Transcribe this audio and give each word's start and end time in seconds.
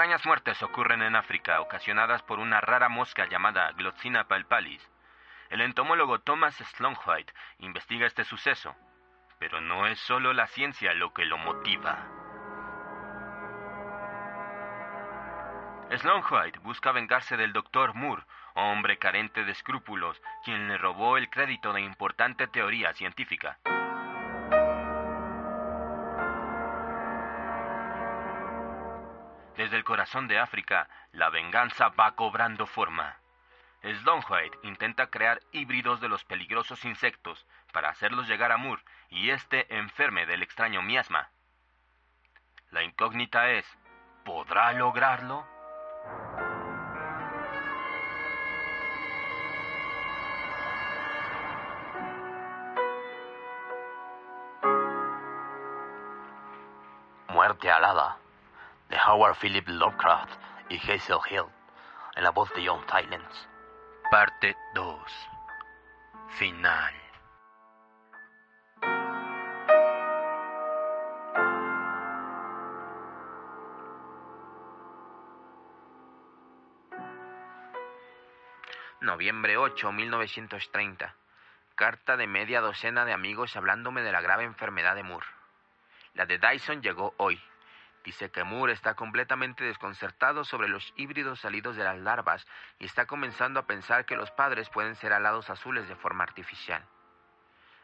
Extrañas 0.00 0.24
muertes 0.24 0.62
ocurren 0.62 1.02
en 1.02 1.14
África, 1.14 1.60
ocasionadas 1.60 2.22
por 2.22 2.38
una 2.38 2.58
rara 2.62 2.88
mosca 2.88 3.26
llamada 3.28 3.70
Glotzina 3.72 4.24
palpalis. 4.24 4.80
El 5.50 5.60
entomólogo 5.60 6.20
Thomas 6.20 6.54
Slonghwaite 6.54 7.34
investiga 7.58 8.06
este 8.06 8.24
suceso, 8.24 8.74
pero 9.38 9.60
no 9.60 9.86
es 9.86 9.98
solo 9.98 10.32
la 10.32 10.46
ciencia 10.46 10.94
lo 10.94 11.12
que 11.12 11.26
lo 11.26 11.36
motiva. 11.36 11.98
Slonghwaite 15.94 16.60
busca 16.60 16.92
vengarse 16.92 17.36
del 17.36 17.52
Dr. 17.52 17.92
Moore, 17.92 18.22
hombre 18.54 18.96
carente 18.96 19.44
de 19.44 19.52
escrúpulos, 19.52 20.18
quien 20.46 20.66
le 20.66 20.78
robó 20.78 21.18
el 21.18 21.28
crédito 21.28 21.74
de 21.74 21.82
importante 21.82 22.46
teoría 22.46 22.94
científica. 22.94 23.58
Corazón 29.90 30.28
de 30.28 30.38
África, 30.38 30.88
la 31.10 31.30
venganza 31.30 31.88
va 31.88 32.14
cobrando 32.14 32.64
forma. 32.64 33.16
Slonghwaite 33.82 34.56
intenta 34.62 35.10
crear 35.10 35.40
híbridos 35.50 36.00
de 36.00 36.08
los 36.08 36.22
peligrosos 36.24 36.84
insectos 36.84 37.44
para 37.72 37.88
hacerlos 37.88 38.28
llegar 38.28 38.52
a 38.52 38.56
Moore 38.56 38.84
y 39.08 39.30
éste 39.30 39.66
enferme 39.76 40.26
del 40.26 40.44
extraño 40.44 40.80
miasma. 40.80 41.32
La 42.70 42.84
incógnita 42.84 43.50
es, 43.50 43.66
¿podrá 44.24 44.72
lograrlo? 44.74 45.44
Muerte 57.26 57.72
alada 57.72 58.20
de 58.90 58.98
Howard 59.06 59.36
Philip 59.36 59.66
Lovecraft 59.68 60.30
y 60.68 60.76
Hazel 60.78 61.18
Hill 61.30 61.46
en 62.16 62.24
la 62.24 62.30
voz 62.30 62.52
de 62.54 62.66
John 62.66 62.84
Tylens. 62.86 63.48
Parte 64.10 64.56
2. 64.74 65.28
Final. 66.38 66.94
Noviembre 79.00 79.56
8, 79.56 79.92
1930. 79.92 81.14
Carta 81.74 82.16
de 82.16 82.26
media 82.26 82.60
docena 82.60 83.04
de 83.04 83.12
amigos 83.12 83.56
hablándome 83.56 84.02
de 84.02 84.12
la 84.12 84.20
grave 84.20 84.44
enfermedad 84.44 84.94
de 84.94 85.04
Moore. 85.04 85.26
La 86.14 86.26
de 86.26 86.38
Dyson 86.38 86.82
llegó 86.82 87.14
hoy. 87.16 87.40
Dice 88.04 88.30
que 88.30 88.44
Moore 88.44 88.72
está 88.72 88.94
completamente 88.94 89.64
desconcertado 89.64 90.44
sobre 90.44 90.68
los 90.68 90.92
híbridos 90.96 91.40
salidos 91.40 91.76
de 91.76 91.84
las 91.84 91.98
larvas 91.98 92.46
y 92.78 92.86
está 92.86 93.06
comenzando 93.06 93.60
a 93.60 93.66
pensar 93.66 94.06
que 94.06 94.16
los 94.16 94.30
padres 94.30 94.70
pueden 94.70 94.94
ser 94.96 95.12
alados 95.12 95.50
azules 95.50 95.86
de 95.86 95.96
forma 95.96 96.24
artificial. 96.24 96.82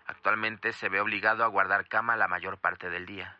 Actualmente 0.06 0.72
se 0.72 0.88
ve 0.88 1.00
obligado 1.00 1.44
a 1.44 1.48
guardar 1.48 1.88
cama 1.88 2.16
la 2.16 2.28
mayor 2.28 2.58
parte 2.58 2.88
del 2.88 3.04
día. 3.04 3.36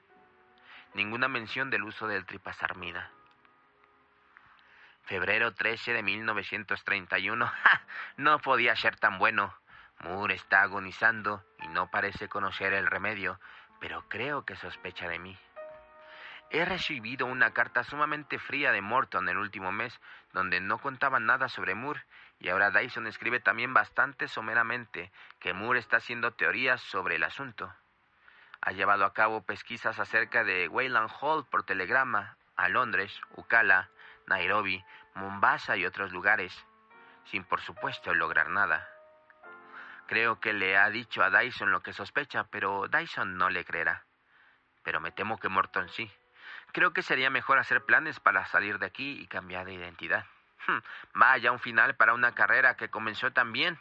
Ninguna 0.94 1.28
mención 1.28 1.70
del 1.70 1.84
uso 1.84 2.08
del 2.08 2.26
tripasarmida. 2.26 3.10
Febrero 5.04 5.54
13 5.54 5.92
de 5.92 6.02
1931. 6.02 7.46
¡Ja! 7.62 7.82
No 8.16 8.38
podía 8.40 8.74
ser 8.76 8.96
tan 8.96 9.18
bueno. 9.18 9.54
Moore 10.00 10.34
está 10.34 10.62
agonizando 10.62 11.44
y 11.62 11.68
no 11.68 11.90
parece 11.90 12.28
conocer 12.28 12.74
el 12.74 12.86
remedio, 12.86 13.40
pero 13.80 14.06
creo 14.08 14.44
que 14.44 14.56
sospecha 14.56 15.08
de 15.08 15.18
mí. 15.18 15.38
He 16.50 16.64
recibido 16.64 17.26
una 17.26 17.52
carta 17.52 17.82
sumamente 17.82 18.38
fría 18.38 18.70
de 18.72 18.80
Morton 18.80 19.28
el 19.28 19.36
último 19.36 19.72
mes, 19.72 19.98
donde 20.32 20.60
no 20.60 20.78
contaba 20.78 21.18
nada 21.18 21.48
sobre 21.48 21.74
Moore, 21.74 22.02
y 22.38 22.48
ahora 22.48 22.70
Dyson 22.70 23.06
escribe 23.06 23.40
también 23.40 23.74
bastante 23.74 24.28
someramente 24.28 25.10
que 25.40 25.54
Moore 25.54 25.80
está 25.80 25.96
haciendo 25.96 26.32
teorías 26.34 26.80
sobre 26.80 27.16
el 27.16 27.24
asunto. 27.24 27.74
Ha 28.60 28.72
llevado 28.72 29.04
a 29.04 29.12
cabo 29.12 29.42
pesquisas 29.42 29.98
acerca 29.98 30.44
de 30.44 30.68
Wayland 30.68 31.10
Hall 31.20 31.46
por 31.46 31.64
telegrama 31.64 32.36
a 32.56 32.68
Londres, 32.68 33.20
Ukala, 33.36 33.90
Nairobi, 34.26 34.84
Mombasa 35.14 35.76
y 35.76 35.84
otros 35.84 36.12
lugares, 36.12 36.52
sin 37.24 37.44
por 37.44 37.60
supuesto 37.60 38.14
lograr 38.14 38.50
nada. 38.50 38.88
Creo 40.06 40.40
que 40.40 40.52
le 40.52 40.76
ha 40.76 40.88
dicho 40.90 41.22
a 41.22 41.30
Dyson 41.30 41.72
lo 41.72 41.82
que 41.82 41.92
sospecha, 41.92 42.44
pero 42.44 42.86
Dyson 42.88 43.36
no 43.36 43.50
le 43.50 43.64
creerá. 43.64 44.04
Pero 44.84 45.00
me 45.00 45.10
temo 45.10 45.38
que 45.38 45.48
Morton 45.48 45.88
sí. 45.88 46.10
Creo 46.76 46.92
que 46.92 47.00
sería 47.00 47.30
mejor 47.30 47.58
hacer 47.58 47.86
planes 47.86 48.20
para 48.20 48.44
salir 48.48 48.78
de 48.78 48.84
aquí 48.84 49.18
y 49.18 49.26
cambiar 49.28 49.64
de 49.64 49.72
identidad. 49.72 50.26
Hmm, 50.66 50.76
vaya 51.14 51.50
un 51.50 51.58
final 51.58 51.96
para 51.96 52.12
una 52.12 52.34
carrera 52.34 52.76
que 52.76 52.90
comenzó 52.90 53.32
tan 53.32 53.50
bien. 53.50 53.80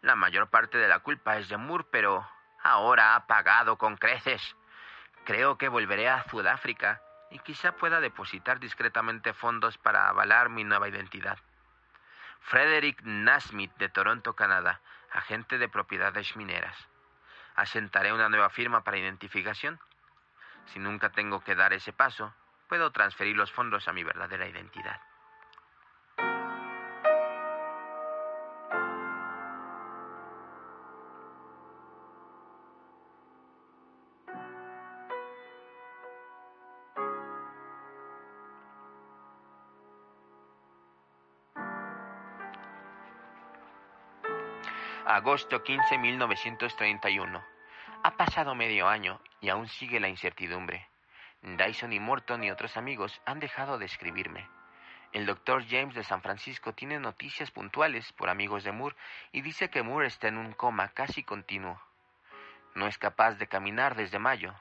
La 0.00 0.16
mayor 0.16 0.48
parte 0.48 0.78
de 0.78 0.88
la 0.88 1.00
culpa 1.00 1.36
es 1.36 1.50
de 1.50 1.58
Moore, 1.58 1.84
pero 1.90 2.26
ahora 2.62 3.16
ha 3.16 3.26
pagado 3.26 3.76
con 3.76 3.98
creces. 3.98 4.56
Creo 5.26 5.58
que 5.58 5.68
volveré 5.68 6.08
a 6.08 6.24
Sudáfrica 6.30 7.02
y 7.30 7.38
quizá 7.40 7.72
pueda 7.72 8.00
depositar 8.00 8.60
discretamente 8.60 9.34
fondos 9.34 9.76
para 9.76 10.08
avalar 10.08 10.48
mi 10.48 10.64
nueva 10.64 10.88
identidad. 10.88 11.36
Frederick 12.40 13.02
Nasmith 13.02 13.76
de 13.76 13.90
Toronto, 13.90 14.34
Canadá, 14.34 14.80
agente 15.10 15.58
de 15.58 15.68
propiedades 15.68 16.34
mineras. 16.34 16.78
Asentaré 17.56 18.10
una 18.10 18.30
nueva 18.30 18.48
firma 18.48 18.84
para 18.84 18.96
identificación. 18.96 19.78
Si 20.66 20.78
nunca 20.78 21.10
tengo 21.10 21.40
que 21.40 21.54
dar 21.54 21.72
ese 21.72 21.92
paso, 21.92 22.34
puedo 22.68 22.90
transferir 22.90 23.36
los 23.36 23.52
fondos 23.52 23.88
a 23.88 23.92
mi 23.92 24.02
verdadera 24.02 24.48
identidad. 24.48 25.00
Agosto 45.04 45.62
15, 45.62 45.98
1931. 45.98 47.44
Ha 48.04 48.16
pasado 48.16 48.54
medio 48.54 48.88
año 48.88 49.20
y 49.42 49.50
aún 49.50 49.68
sigue 49.68 50.00
la 50.00 50.08
incertidumbre. 50.08 50.88
Dyson 51.42 51.92
y 51.92 52.00
Morton 52.00 52.44
y 52.44 52.50
otros 52.50 52.78
amigos 52.78 53.20
han 53.26 53.40
dejado 53.40 53.76
de 53.76 53.84
escribirme. 53.84 54.48
El 55.12 55.26
doctor 55.26 55.66
James 55.68 55.94
de 55.94 56.04
San 56.04 56.22
Francisco 56.22 56.72
tiene 56.72 56.98
noticias 56.98 57.50
puntuales 57.50 58.10
por 58.12 58.30
amigos 58.30 58.64
de 58.64 58.72
Moore 58.72 58.96
y 59.32 59.42
dice 59.42 59.68
que 59.68 59.82
Moore 59.82 60.06
está 60.06 60.28
en 60.28 60.38
un 60.38 60.52
coma 60.52 60.88
casi 60.88 61.22
continuo. 61.22 61.78
No 62.74 62.86
es 62.86 62.96
capaz 62.96 63.32
de 63.32 63.48
caminar 63.48 63.96
desde 63.96 64.18
mayo. 64.18 64.54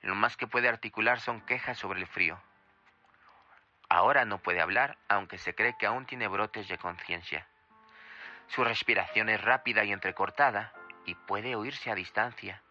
Lo 0.00 0.14
más 0.14 0.36
que 0.36 0.46
puede 0.46 0.68
articular 0.68 1.20
son 1.20 1.42
quejas 1.42 1.76
sobre 1.76 2.00
el 2.00 2.06
frío. 2.06 2.40
Ahora 3.90 4.24
no 4.24 4.38
puede 4.38 4.60
hablar, 4.60 4.96
aunque 5.08 5.36
se 5.36 5.54
cree 5.54 5.76
que 5.76 5.86
aún 5.86 6.06
tiene 6.06 6.28
brotes 6.28 6.68
de 6.68 6.78
conciencia. 6.78 7.46
Su 8.46 8.62
respiración 8.62 9.28
es 9.28 9.42
rápida 9.42 9.84
y 9.84 9.92
entrecortada 9.92 10.72
y 11.04 11.16
puede 11.16 11.56
oírse 11.56 11.90
a 11.90 11.96
distancia. 11.96 12.62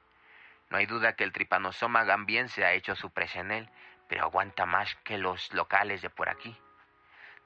No 0.69 0.77
hay 0.77 0.85
duda 0.85 1.13
que 1.13 1.23
el 1.23 1.33
tripanosoma 1.33 2.03
gambiense 2.03 2.63
ha 2.63 2.73
hecho 2.73 2.95
su 2.95 3.11
presa 3.11 3.39
en 3.39 3.51
él, 3.51 3.69
pero 4.07 4.23
aguanta 4.23 4.65
más 4.65 4.95
que 5.03 5.17
los 5.17 5.53
locales 5.53 6.01
de 6.01 6.09
por 6.09 6.29
aquí. 6.29 6.55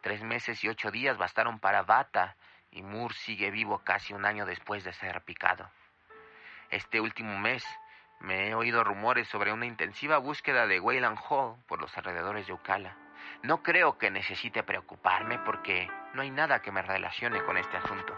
Tres 0.02 0.22
meses 0.24 0.64
y 0.64 0.70
ocho 0.70 0.92
días 0.92 1.18
bastaron 1.18 1.60
para 1.60 1.84
Bata 1.84 2.36
y 2.72 2.82
Moore 2.82 3.14
sigue 3.14 3.52
vivo 3.52 3.80
casi 3.80 4.14
un 4.14 4.26
año 4.26 4.46
después 4.46 4.84
de 4.84 4.92
ser 4.94 5.22
picado. 5.22 5.70
Este 6.70 7.00
último 7.00 7.38
mes 7.38 7.66
me 8.20 8.50
he 8.50 8.56
oído 8.56 8.84
rumores 8.84 9.28
sobre 9.28 9.54
una 9.54 9.66
intensiva 9.66 10.18
búsqueda 10.18 10.68
de 10.68 10.80
Wayland 10.80 11.20
Hall 11.30 11.56
por 11.68 11.80
los 11.80 11.96
alrededores 11.98 12.48
de 12.48 12.54
Ucala. 12.54 12.98
No 13.44 13.62
creo 13.64 13.98
que 13.98 14.12
necesite 14.12 14.64
preocuparme 14.64 15.40
porque 15.40 15.90
no 16.14 16.22
hay 16.22 16.32
nada 16.32 16.62
que 16.62 16.72
me 16.72 16.82
relacione 16.82 17.44
con 17.44 17.58
este 17.58 17.78
asunto. 17.78 18.18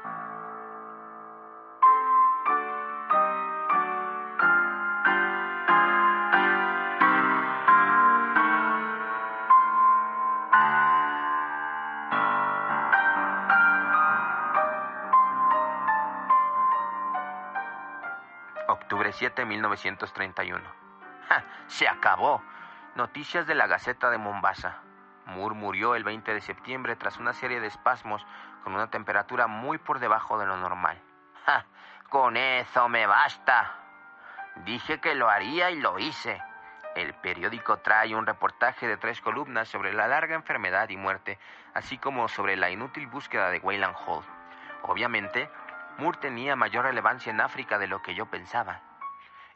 Octubre 19.16 19.30
7, 19.30 19.46
1931. 19.46 20.62
¡Ja! 21.30 21.44
¡Se 21.68 21.88
acabó! 21.88 22.44
Noticias 22.96 23.48
de 23.48 23.56
la 23.56 23.66
Gaceta 23.66 24.10
de 24.10 24.18
Mombasa. 24.18 24.80
Moore 25.26 25.56
murió 25.56 25.96
el 25.96 26.04
20 26.04 26.34
de 26.34 26.42
septiembre 26.42 26.98
tras 26.98 27.18
una 27.18 27.32
serie 27.32 27.62
de 27.62 27.68
espasmos 27.68 28.26
con 28.64 28.76
una 28.76 28.90
temperatura 28.90 29.48
muy 29.48 29.78
por 29.78 30.00
debajo 30.00 30.38
de 30.38 30.46
lo 30.46 30.58
normal. 30.58 31.02
Con 32.10 32.36
eso 32.36 32.90
me 32.90 33.08
basta. 33.08 33.72
Dije 34.66 35.00
que 35.00 35.16
lo 35.16 35.30
haría 35.30 35.72
y 35.72 35.80
lo 35.80 35.98
hice. 35.98 36.42
El 36.94 37.14
periódico 37.14 37.78
trae 37.78 38.16
un 38.16 38.26
reportaje 38.26 38.86
de 38.86 38.98
tres 38.98 39.22
columnas 39.22 39.70
sobre 39.70 39.94
la 39.94 40.10
larga 40.10 40.36
enfermedad 40.36 40.90
y 40.90 40.98
muerte, 40.98 41.40
así 41.74 41.98
como 41.98 42.28
sobre 42.28 42.58
la 42.58 42.70
inútil 42.70 43.08
búsqueda 43.08 43.50
de 43.50 43.60
Wayland 43.60 43.96
Hall. 44.06 44.26
Obviamente, 44.82 45.50
Moore 46.00 46.18
tenía 46.20 46.58
mayor 46.58 46.84
relevancia 46.84 47.32
en 47.32 47.40
África 47.40 47.80
de 47.80 47.88
lo 47.88 48.02
que 48.02 48.14
yo 48.14 48.26
pensaba. 48.26 48.82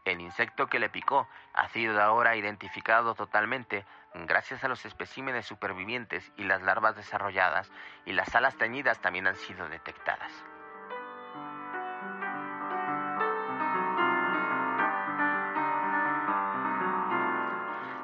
El 0.06 0.22
insecto 0.22 0.68
que 0.68 0.80
le 0.80 0.90
picó 0.90 1.28
ha 1.54 1.68
sido 1.70 2.02
ahora 2.02 2.36
identificado 2.36 3.16
totalmente 3.16 3.86
gracias 4.14 4.64
a 4.64 4.68
los 4.68 4.86
especímenes 4.86 5.46
supervivientes 5.46 6.32
y 6.38 6.44
las 6.44 6.62
larvas 6.62 6.96
desarrolladas, 6.96 7.72
y 8.06 8.14
las 8.14 8.34
alas 8.36 8.58
teñidas 8.58 9.00
también 9.02 9.28
han 9.28 9.36
sido 9.36 9.68
detectadas. 9.70 10.32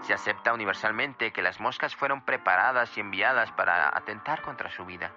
Se 0.01 0.13
acepta 0.13 0.53
universalmente 0.53 1.33
que 1.33 1.41
las 1.41 1.59
moscas 1.59 1.95
fueron 1.95 2.21
preparadas 2.21 2.95
y 2.95 2.99
enviadas 2.99 3.51
para 3.53 3.89
atentar 3.97 4.43
contra 4.43 4.69
su 4.69 4.85
vida. 4.85 5.11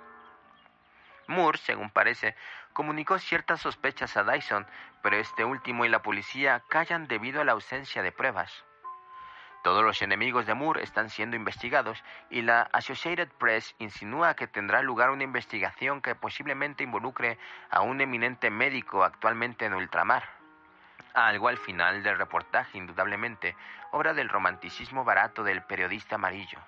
Moore, 1.28 1.58
según 1.58 1.90
parece, 1.90 2.34
comunicó 2.72 3.18
ciertas 3.18 3.60
sospechas 3.60 4.16
a 4.16 4.24
Dyson, 4.24 4.66
pero 5.02 5.16
este 5.16 5.44
último 5.44 5.84
y 5.84 5.88
la 5.88 6.02
policía 6.02 6.62
callan 6.68 7.06
debido 7.06 7.40
a 7.40 7.44
la 7.44 7.52
ausencia 7.52 8.02
de 8.02 8.12
pruebas. 8.12 8.64
Todos 9.62 9.84
los 9.84 10.00
enemigos 10.02 10.46
de 10.46 10.54
Moore 10.54 10.82
están 10.82 11.10
siendo 11.10 11.36
investigados 11.36 12.02
y 12.30 12.42
la 12.42 12.62
Associated 12.72 13.28
Press 13.38 13.74
insinúa 13.78 14.34
que 14.34 14.46
tendrá 14.46 14.82
lugar 14.82 15.10
una 15.10 15.24
investigación 15.24 16.00
que 16.00 16.14
posiblemente 16.14 16.84
involucre 16.84 17.38
a 17.70 17.82
un 17.82 18.00
eminente 18.00 18.50
médico 18.50 19.04
actualmente 19.04 19.66
en 19.66 19.74
ultramar. 19.74 20.24
Algo 21.12 21.48
al 21.48 21.58
final 21.58 22.02
del 22.02 22.16
reportaje, 22.16 22.78
indudablemente, 22.78 23.56
obra 23.90 24.14
del 24.14 24.28
romanticismo 24.28 25.04
barato 25.04 25.42
del 25.42 25.62
periodista 25.62 26.14
amarillo. 26.14 26.60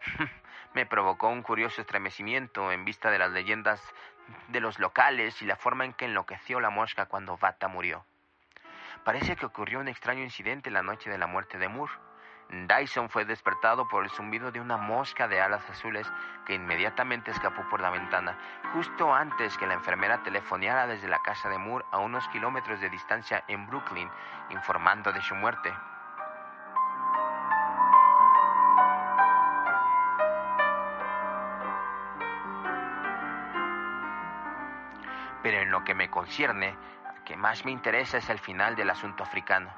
Me 0.74 0.86
provocó 0.86 1.28
un 1.28 1.42
curioso 1.42 1.80
estremecimiento 1.80 2.72
en 2.72 2.84
vista 2.84 3.10
de 3.10 3.18
las 3.18 3.30
leyendas 3.30 3.82
de 4.48 4.60
los 4.60 4.78
locales 4.78 5.40
y 5.42 5.46
la 5.46 5.56
forma 5.56 5.84
en 5.84 5.92
que 5.92 6.04
enloqueció 6.04 6.60
la 6.60 6.70
mosca 6.70 7.06
cuando 7.06 7.36
Bata 7.36 7.68
murió. 7.68 8.04
Parece 9.04 9.36
que 9.36 9.46
ocurrió 9.46 9.80
un 9.80 9.88
extraño 9.88 10.22
incidente 10.22 10.70
la 10.70 10.82
noche 10.82 11.10
de 11.10 11.18
la 11.18 11.26
muerte 11.26 11.58
de 11.58 11.68
Moore. 11.68 11.92
Dyson 12.50 13.08
fue 13.08 13.24
despertado 13.24 13.86
por 13.88 14.02
el 14.04 14.10
zumbido 14.10 14.50
de 14.50 14.60
una 14.60 14.76
mosca 14.76 15.28
de 15.28 15.40
alas 15.40 15.68
azules 15.70 16.10
que 16.46 16.54
inmediatamente 16.54 17.30
escapó 17.30 17.62
por 17.68 17.80
la 17.80 17.90
ventana, 17.90 18.36
justo 18.72 19.14
antes 19.14 19.56
que 19.56 19.68
la 19.68 19.74
enfermera 19.74 20.22
telefoneara 20.22 20.86
desde 20.88 21.08
la 21.08 21.22
casa 21.22 21.48
de 21.48 21.58
Moore 21.58 21.86
a 21.92 21.98
unos 21.98 22.26
kilómetros 22.28 22.80
de 22.80 22.90
distancia 22.90 23.44
en 23.46 23.66
Brooklyn, 23.68 24.10
informando 24.50 25.12
de 25.12 25.22
su 25.22 25.34
muerte. 25.36 25.72
Lo 35.80 35.84
que 35.84 35.94
me 35.94 36.10
concierne, 36.10 36.76
que 37.24 37.38
más 37.38 37.64
me 37.64 37.70
interesa 37.70 38.18
es 38.18 38.28
el 38.28 38.38
final 38.38 38.76
del 38.76 38.90
asunto 38.90 39.22
africano. 39.22 39.72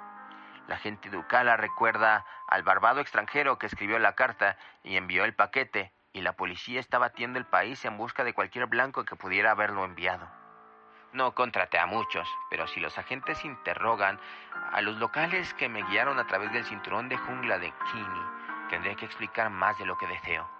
La 0.66 0.76
gente 0.76 1.10
de 1.10 1.16
Ucala 1.16 1.56
recuerda 1.56 2.26
al 2.48 2.64
barbado 2.64 3.00
extranjero 3.00 3.56
que 3.56 3.66
escribió 3.66 4.00
la 4.00 4.16
carta 4.16 4.56
y 4.82 4.96
envió 4.96 5.24
el 5.24 5.36
paquete, 5.36 5.92
y 6.12 6.22
la 6.22 6.32
policía 6.32 6.80
está 6.80 6.98
batiendo 6.98 7.38
el 7.38 7.46
país 7.46 7.84
en 7.84 7.96
busca 7.96 8.24
de 8.24 8.34
cualquier 8.34 8.66
blanco 8.66 9.04
que 9.04 9.14
pudiera 9.14 9.52
haberlo 9.52 9.84
enviado. 9.84 10.28
No 11.12 11.36
contraté 11.36 11.78
a 11.78 11.86
muchos, 11.86 12.28
pero 12.50 12.66
si 12.66 12.80
los 12.80 12.98
agentes 12.98 13.44
interrogan 13.44 14.18
a 14.72 14.80
los 14.80 14.96
locales 14.96 15.54
que 15.54 15.68
me 15.68 15.84
guiaron 15.84 16.18
a 16.18 16.26
través 16.26 16.52
del 16.52 16.64
cinturón 16.64 17.08
de 17.08 17.16
jungla 17.16 17.60
de 17.60 17.72
Kini, 17.92 18.26
tendré 18.70 18.96
que 18.96 19.06
explicar 19.06 19.50
más 19.50 19.78
de 19.78 19.86
lo 19.86 19.96
que 19.96 20.08
deseo. 20.08 20.50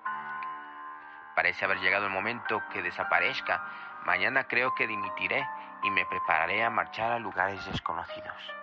Parece 1.35 1.65
haber 1.65 1.81
llegado 1.81 2.07
el 2.07 2.13
momento 2.13 2.63
que 2.71 2.83
desaparezca. 2.83 3.65
Mañana 4.05 4.45
creo 4.45 4.75
que 4.75 4.87
dimitiré 4.87 5.47
y 5.83 5.91
me 5.91 6.05
prepararé 6.07 6.63
a 6.65 6.71
marchar 6.71 7.13
a 7.13 7.19
lugares 7.19 7.65
desconocidos. 7.67 8.62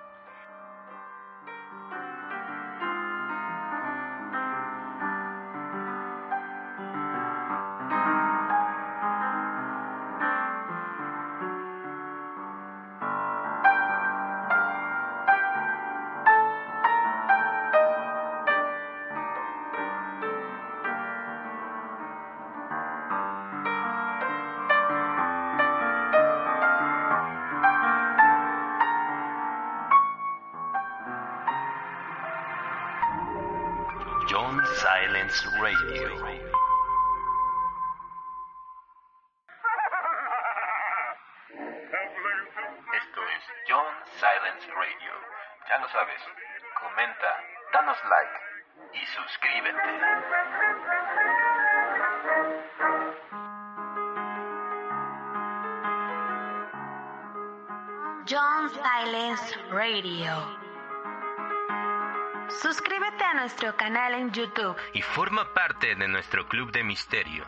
Y 64.93 65.01
forma 65.01 65.53
parte 65.53 65.95
de 65.95 66.07
nuestro 66.07 66.47
club 66.47 66.71
de 66.71 66.83
misterio. 66.83 67.45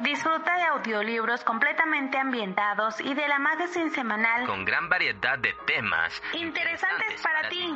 Disfruta 0.00 0.54
de 0.56 0.62
audiolibros 0.64 1.42
completamente 1.44 2.18
ambientados 2.18 3.00
y 3.00 3.14
de 3.14 3.26
la 3.26 3.38
magazine 3.38 3.90
semanal 3.90 4.46
Con 4.46 4.64
gran 4.64 4.88
variedad 4.88 5.38
de 5.38 5.54
temas 5.66 6.22
interesantes 6.34 7.22
para 7.22 7.48
ti. 7.48 7.74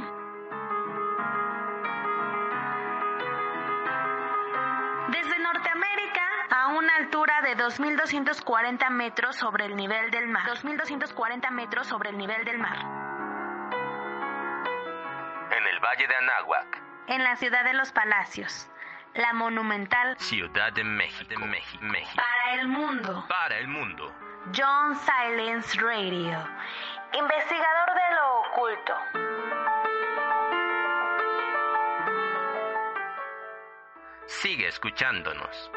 Desde 5.08 5.38
Norteamérica 5.38 6.28
a 6.50 6.68
una 6.68 6.96
altura 6.96 7.40
de 7.42 7.56
2.240 7.56 8.90
metros 8.90 9.36
sobre 9.36 9.64
el 9.64 9.74
nivel 9.74 10.10
del 10.10 10.28
mar. 10.28 10.46
2.240 10.50 11.50
metros 11.50 11.86
sobre 11.86 12.10
el 12.10 12.18
nivel 12.18 12.44
del 12.44 12.58
mar. 12.58 12.97
El 15.78 15.84
Valle 15.84 16.08
de 16.08 16.16
Anáhuac, 16.16 16.82
En 17.06 17.22
la 17.22 17.36
ciudad 17.36 17.62
de 17.62 17.72
los 17.72 17.92
Palacios. 17.92 18.68
La 19.14 19.32
monumental 19.32 20.18
Ciudad 20.18 20.72
de 20.72 20.82
México. 20.82 21.28
De 21.28 21.38
México. 21.38 21.84
México. 21.84 22.16
para 22.16 22.54
el 22.54 22.66
mundo. 22.66 23.24
Para 23.28 23.58
el 23.58 23.68
mundo. 23.68 24.12
John 24.52 24.96
Silence 24.96 25.78
Radio. 25.80 26.36
Investigador 27.12 27.94
de 27.94 28.14
lo 28.16 28.40
oculto. 28.40 28.94
Sigue 34.26 34.66
escuchándonos. 34.66 35.70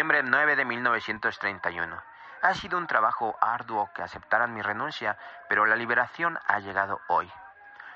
Noviembre 0.00 0.22
9 0.22 0.56
de 0.56 0.64
1931. 0.64 2.02
Ha 2.40 2.54
sido 2.54 2.78
un 2.78 2.86
trabajo 2.86 3.36
arduo 3.38 3.90
que 3.92 4.02
aceptaran 4.02 4.54
mi 4.54 4.62
renuncia, 4.62 5.18
pero 5.46 5.66
la 5.66 5.76
liberación 5.76 6.38
ha 6.46 6.58
llegado 6.58 7.02
hoy. 7.08 7.30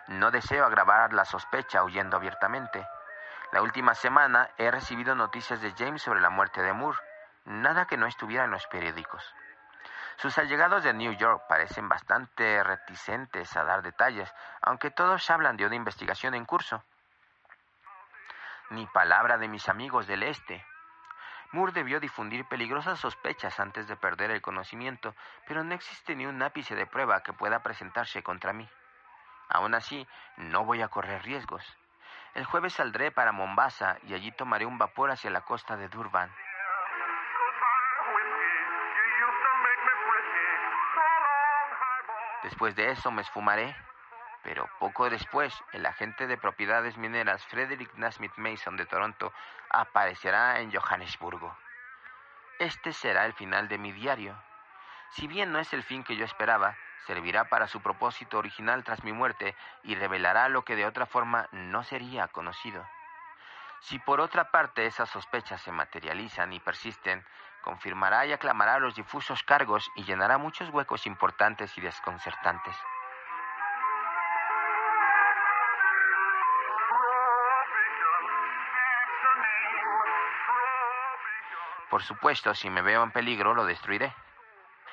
No 0.08 0.30
deseo 0.30 0.66
agravar 0.66 1.14
la 1.14 1.24
sospecha 1.24 1.82
huyendo 1.82 2.18
abiertamente. 2.18 2.86
La 3.52 3.62
última 3.62 3.94
semana 3.94 4.50
he 4.58 4.70
recibido 4.70 5.14
noticias 5.14 5.62
de 5.62 5.72
James 5.72 6.02
sobre 6.02 6.20
la 6.20 6.28
muerte 6.28 6.60
de 6.60 6.74
Moore, 6.74 6.98
nada 7.46 7.86
que 7.86 7.96
no 7.96 8.06
estuviera 8.06 8.44
en 8.44 8.50
los 8.50 8.66
periódicos. 8.66 9.24
Sus 10.16 10.36
allegados 10.36 10.84
de 10.84 10.92
New 10.92 11.12
York 11.12 11.44
parecen 11.48 11.88
bastante 11.88 12.62
reticentes 12.62 13.56
a 13.56 13.64
dar 13.64 13.80
detalles, 13.80 14.30
aunque 14.60 14.90
todos 14.90 15.30
hablan 15.30 15.56
de 15.56 15.64
una 15.64 15.76
investigación 15.76 16.34
en 16.34 16.44
curso. 16.44 16.84
Ni 18.68 18.84
palabra 18.88 19.38
de 19.38 19.48
mis 19.48 19.70
amigos 19.70 20.06
del 20.06 20.24
Este. 20.24 20.66
Moore 21.54 21.70
debió 21.70 22.00
difundir 22.00 22.44
peligrosas 22.46 22.98
sospechas 22.98 23.60
antes 23.60 23.86
de 23.86 23.94
perder 23.94 24.32
el 24.32 24.42
conocimiento, 24.42 25.14
pero 25.46 25.62
no 25.62 25.72
existe 25.72 26.16
ni 26.16 26.26
un 26.26 26.42
ápice 26.42 26.74
de 26.74 26.84
prueba 26.84 27.22
que 27.22 27.32
pueda 27.32 27.62
presentarse 27.62 28.24
contra 28.24 28.52
mí. 28.52 28.68
Aún 29.50 29.72
así, 29.74 30.04
no 30.36 30.64
voy 30.64 30.82
a 30.82 30.88
correr 30.88 31.22
riesgos. 31.22 31.64
El 32.34 32.44
jueves 32.44 32.72
saldré 32.72 33.12
para 33.12 33.30
Mombasa 33.30 33.98
y 34.02 34.14
allí 34.14 34.32
tomaré 34.32 34.66
un 34.66 34.78
vapor 34.78 35.12
hacia 35.12 35.30
la 35.30 35.42
costa 35.42 35.76
de 35.76 35.88
Durban. 35.88 36.28
Después 42.42 42.74
de 42.74 42.90
eso 42.90 43.12
me 43.12 43.22
esfumaré, 43.22 43.76
pero 44.44 44.68
poco 44.78 45.08
después 45.08 45.52
el 45.72 45.86
agente 45.86 46.26
de 46.26 46.36
propiedades 46.36 46.98
mineras 46.98 47.44
Frederick 47.46 47.94
Nasmith 47.94 48.36
Mason 48.36 48.76
de 48.76 48.86
Toronto 48.86 49.32
aparecerá 49.70 50.60
en 50.60 50.70
Johannesburgo. 50.70 51.56
Este 52.58 52.92
será 52.92 53.24
el 53.24 53.32
final 53.32 53.66
de 53.68 53.78
mi 53.78 53.90
diario. 53.90 54.40
Si 55.10 55.26
bien 55.26 55.50
no 55.50 55.58
es 55.58 55.72
el 55.72 55.82
fin 55.82 56.04
que 56.04 56.16
yo 56.16 56.24
esperaba, 56.24 56.76
servirá 57.06 57.48
para 57.48 57.66
su 57.66 57.80
propósito 57.80 58.38
original 58.38 58.84
tras 58.84 59.02
mi 59.02 59.12
muerte 59.12 59.56
y 59.82 59.94
revelará 59.94 60.48
lo 60.48 60.64
que 60.64 60.76
de 60.76 60.86
otra 60.86 61.06
forma 61.06 61.48
no 61.50 61.82
sería 61.82 62.28
conocido. 62.28 62.86
Si 63.80 63.98
por 63.98 64.20
otra 64.20 64.50
parte 64.50 64.86
esas 64.86 65.08
sospechas 65.10 65.60
se 65.62 65.72
materializan 65.72 66.52
y 66.52 66.60
persisten, 66.60 67.24
confirmará 67.62 68.26
y 68.26 68.32
aclamará 68.32 68.78
los 68.78 68.94
difusos 68.94 69.42
cargos 69.42 69.90
y 69.96 70.04
llenará 70.04 70.38
muchos 70.38 70.68
huecos 70.70 71.06
importantes 71.06 71.76
y 71.76 71.80
desconcertantes. 71.80 72.76
Por 81.94 82.02
supuesto, 82.02 82.52
si 82.56 82.70
me 82.70 82.82
veo 82.82 83.04
en 83.04 83.12
peligro, 83.12 83.54
lo 83.54 83.64
destruiré. 83.64 84.12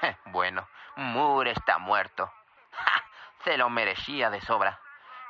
bueno, 0.25 0.67
Moore 0.97 1.49
está 1.49 1.79
muerto. 1.79 2.31
Se 3.43 3.57
lo 3.57 3.71
merecía 3.71 4.29
de 4.29 4.39
sobra. 4.39 4.79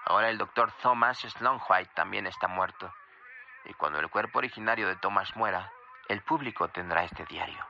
Ahora 0.04 0.30
el 0.30 0.38
doctor 0.38 0.74
Thomas 0.82 1.20
Slonwhite 1.20 1.94
también 1.94 2.28
está 2.28 2.50
muerto. 2.50 2.94
Y 3.64 3.74
cuando 3.76 4.00
el 4.00 4.10
cuerpo 4.10 4.40
originario 4.40 4.86
de 4.86 4.98
Thomas 4.98 5.34
muera, 5.38 5.72
el 6.10 6.22
público 6.22 6.68
tendrá 6.68 7.06
este 7.06 7.24
diario. 7.24 7.66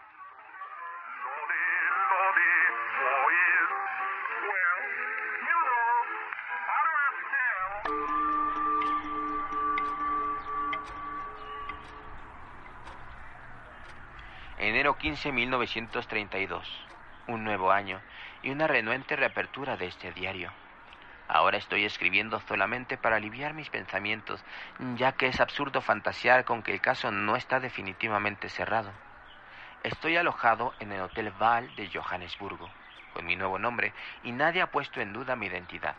Enero 14.91 14.99
15, 14.99 15.31
1932. 15.31 16.67
Un 17.27 17.45
nuevo 17.45 17.71
año 17.71 18.01
y 18.43 18.49
una 18.49 18.67
renuente 18.67 19.15
reapertura 19.15 19.77
de 19.77 19.85
este 19.85 20.11
diario. 20.11 20.51
Ahora 21.29 21.57
estoy 21.57 21.85
escribiendo 21.85 22.41
solamente 22.41 22.97
para 22.97 23.15
aliviar 23.15 23.53
mis 23.53 23.69
pensamientos, 23.69 24.43
ya 24.97 25.13
que 25.13 25.27
es 25.27 25.39
absurdo 25.39 25.79
fantasear 25.79 26.43
con 26.43 26.61
que 26.61 26.73
el 26.73 26.81
caso 26.81 27.09
no 27.09 27.37
está 27.37 27.61
definitivamente 27.61 28.49
cerrado. 28.49 28.91
Estoy 29.83 30.17
alojado 30.17 30.73
en 30.81 30.91
el 30.91 30.99
Hotel 30.99 31.31
Val 31.39 31.73
de 31.77 31.89
Johannesburgo, 31.89 32.69
con 33.13 33.25
mi 33.25 33.37
nuevo 33.37 33.57
nombre, 33.57 33.93
y 34.23 34.33
nadie 34.33 34.61
ha 34.61 34.71
puesto 34.71 34.99
en 34.99 35.13
duda 35.13 35.37
mi 35.37 35.45
identidad. 35.45 35.95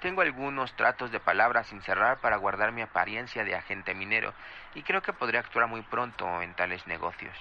Tengo 0.00 0.20
algunos 0.20 0.76
tratos 0.76 1.10
de 1.10 1.20
palabras 1.20 1.68
sin 1.68 1.80
cerrar 1.80 2.18
para 2.18 2.36
guardar 2.36 2.70
mi 2.70 2.82
apariencia 2.82 3.44
de 3.44 3.54
agente 3.54 3.94
minero, 3.94 4.34
y 4.74 4.82
creo 4.82 5.00
que 5.00 5.14
podré 5.14 5.38
actuar 5.38 5.68
muy 5.68 5.80
pronto 5.80 6.42
en 6.42 6.52
tales 6.52 6.86
negocios. 6.86 7.34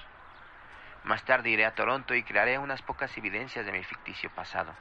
Más 1.04 1.26
tarde 1.26 1.50
iré 1.50 1.66
a 1.66 1.76
Toronto 1.76 2.16
y 2.16 2.24
crearé 2.24 2.58
unas 2.58 2.82
pocas 2.82 3.16
evidencias 3.18 3.66
de 3.66 3.72
mi 3.74 3.84
ficticio 3.84 4.30
pasado. 4.30 4.74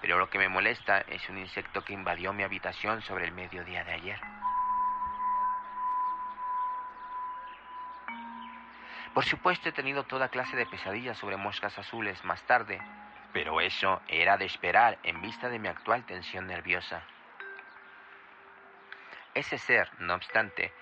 Pero 0.00 0.18
lo 0.18 0.28
que 0.28 0.38
me 0.38 0.48
molesta 0.48 1.00
es 1.00 1.28
un 1.28 1.38
insecto 1.38 1.84
que 1.84 1.92
invadió 1.92 2.32
mi 2.32 2.42
habitación 2.42 3.00
sobre 3.00 3.26
el 3.26 3.32
mediodía 3.32 3.84
de 3.84 3.92
ayer. 3.92 4.20
Por 9.14 9.24
supuesto 9.24 9.68
he 9.68 9.72
tenido 9.72 10.02
toda 10.02 10.28
clase 10.28 10.56
de 10.56 10.66
pesadillas 10.66 11.16
sobre 11.16 11.36
moscas 11.36 11.78
azules 11.78 12.24
más 12.24 12.42
tarde, 12.42 12.80
pero 13.32 13.60
eso 13.60 14.02
era 14.08 14.36
de 14.36 14.46
esperar 14.46 14.98
en 15.04 15.22
vista 15.22 15.48
de 15.48 15.60
mi 15.60 15.68
actual 15.68 16.04
tensión 16.04 16.48
nerviosa. 16.48 17.04
Ese 19.32 19.58
ser, 19.58 19.88
no 20.00 20.14
obstante, 20.14 20.72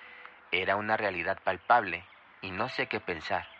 era 0.50 0.76
una 0.76 0.96
realidad 0.96 1.38
palpable 1.44 2.04
y 2.40 2.50
no 2.50 2.70
sé 2.70 2.86
qué 2.86 3.00
pensar. 3.00 3.51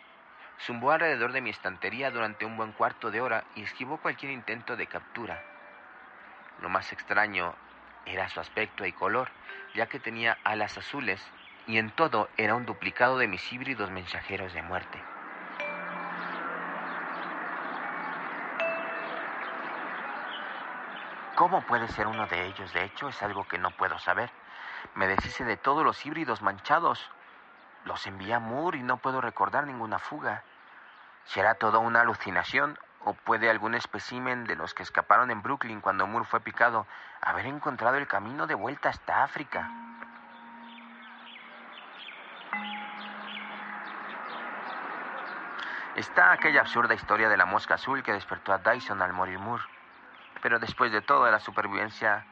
Zumbó 0.59 0.91
alrededor 0.91 1.31
de 1.31 1.41
mi 1.41 1.49
estantería 1.49 2.11
durante 2.11 2.45
un 2.45 2.55
buen 2.57 2.71
cuarto 2.71 3.11
de 3.11 3.21
hora 3.21 3.43
y 3.55 3.63
esquivó 3.63 3.97
cualquier 3.97 4.31
intento 4.31 4.75
de 4.75 4.87
captura. 4.87 5.43
Lo 6.61 6.69
más 6.69 6.91
extraño 6.93 7.55
era 8.05 8.29
su 8.29 8.39
aspecto 8.39 8.85
y 8.85 8.93
color, 8.93 9.29
ya 9.73 9.87
que 9.87 9.99
tenía 9.99 10.37
alas 10.43 10.77
azules 10.77 11.21
y 11.67 11.77
en 11.77 11.91
todo 11.91 12.29
era 12.37 12.55
un 12.55 12.65
duplicado 12.65 13.17
de 13.17 13.27
mis 13.27 13.51
híbridos 13.51 13.89
mensajeros 13.91 14.53
de 14.53 14.61
muerte. 14.61 15.01
¿Cómo 21.35 21.61
puede 21.63 21.87
ser 21.87 22.05
uno 22.05 22.27
de 22.27 22.45
ellos? 22.45 22.71
De 22.73 22.83
hecho, 22.83 23.09
es 23.09 23.23
algo 23.23 23.47
que 23.47 23.57
no 23.57 23.71
puedo 23.71 23.97
saber. 23.97 24.29
Me 24.93 25.07
deshice 25.07 25.43
de 25.43 25.57
todos 25.57 25.83
los 25.83 26.05
híbridos 26.05 26.43
manchados. 26.43 27.09
Los 27.85 28.07
envié 28.07 28.33
a 28.33 28.39
Moore 28.39 28.77
y 28.77 28.83
no 28.83 28.97
puedo 28.97 29.19
recordar 29.19 29.65
ninguna 29.65 29.99
fuga. 29.99 30.43
¿Será 31.25 31.55
todo 31.55 31.79
una 31.79 32.01
alucinación 32.01 32.77
o 33.05 33.13
puede 33.13 33.49
algún 33.49 33.75
espécimen 33.75 34.45
de 34.45 34.55
los 34.55 34.73
que 34.73 34.83
escaparon 34.83 35.31
en 35.31 35.41
Brooklyn 35.41 35.81
cuando 35.81 36.07
Moore 36.07 36.25
fue 36.25 36.39
picado 36.39 36.87
haber 37.21 37.45
encontrado 37.45 37.97
el 37.97 38.07
camino 38.07 38.47
de 38.47 38.55
vuelta 38.55 38.89
hasta 38.89 39.23
África? 39.23 39.69
Está 45.95 46.31
aquella 46.31 46.61
absurda 46.61 46.95
historia 46.95 47.29
de 47.29 47.37
la 47.37 47.45
mosca 47.45 47.75
azul 47.75 48.01
que 48.01 48.13
despertó 48.13 48.51
a 48.51 48.57
Dyson 48.57 49.01
al 49.01 49.13
morir 49.13 49.37
Moore. 49.37 49.63
Pero 50.41 50.57
después 50.59 50.91
de 50.91 51.01
todo, 51.01 51.29
la 51.29 51.39
supervivencia 51.39 52.25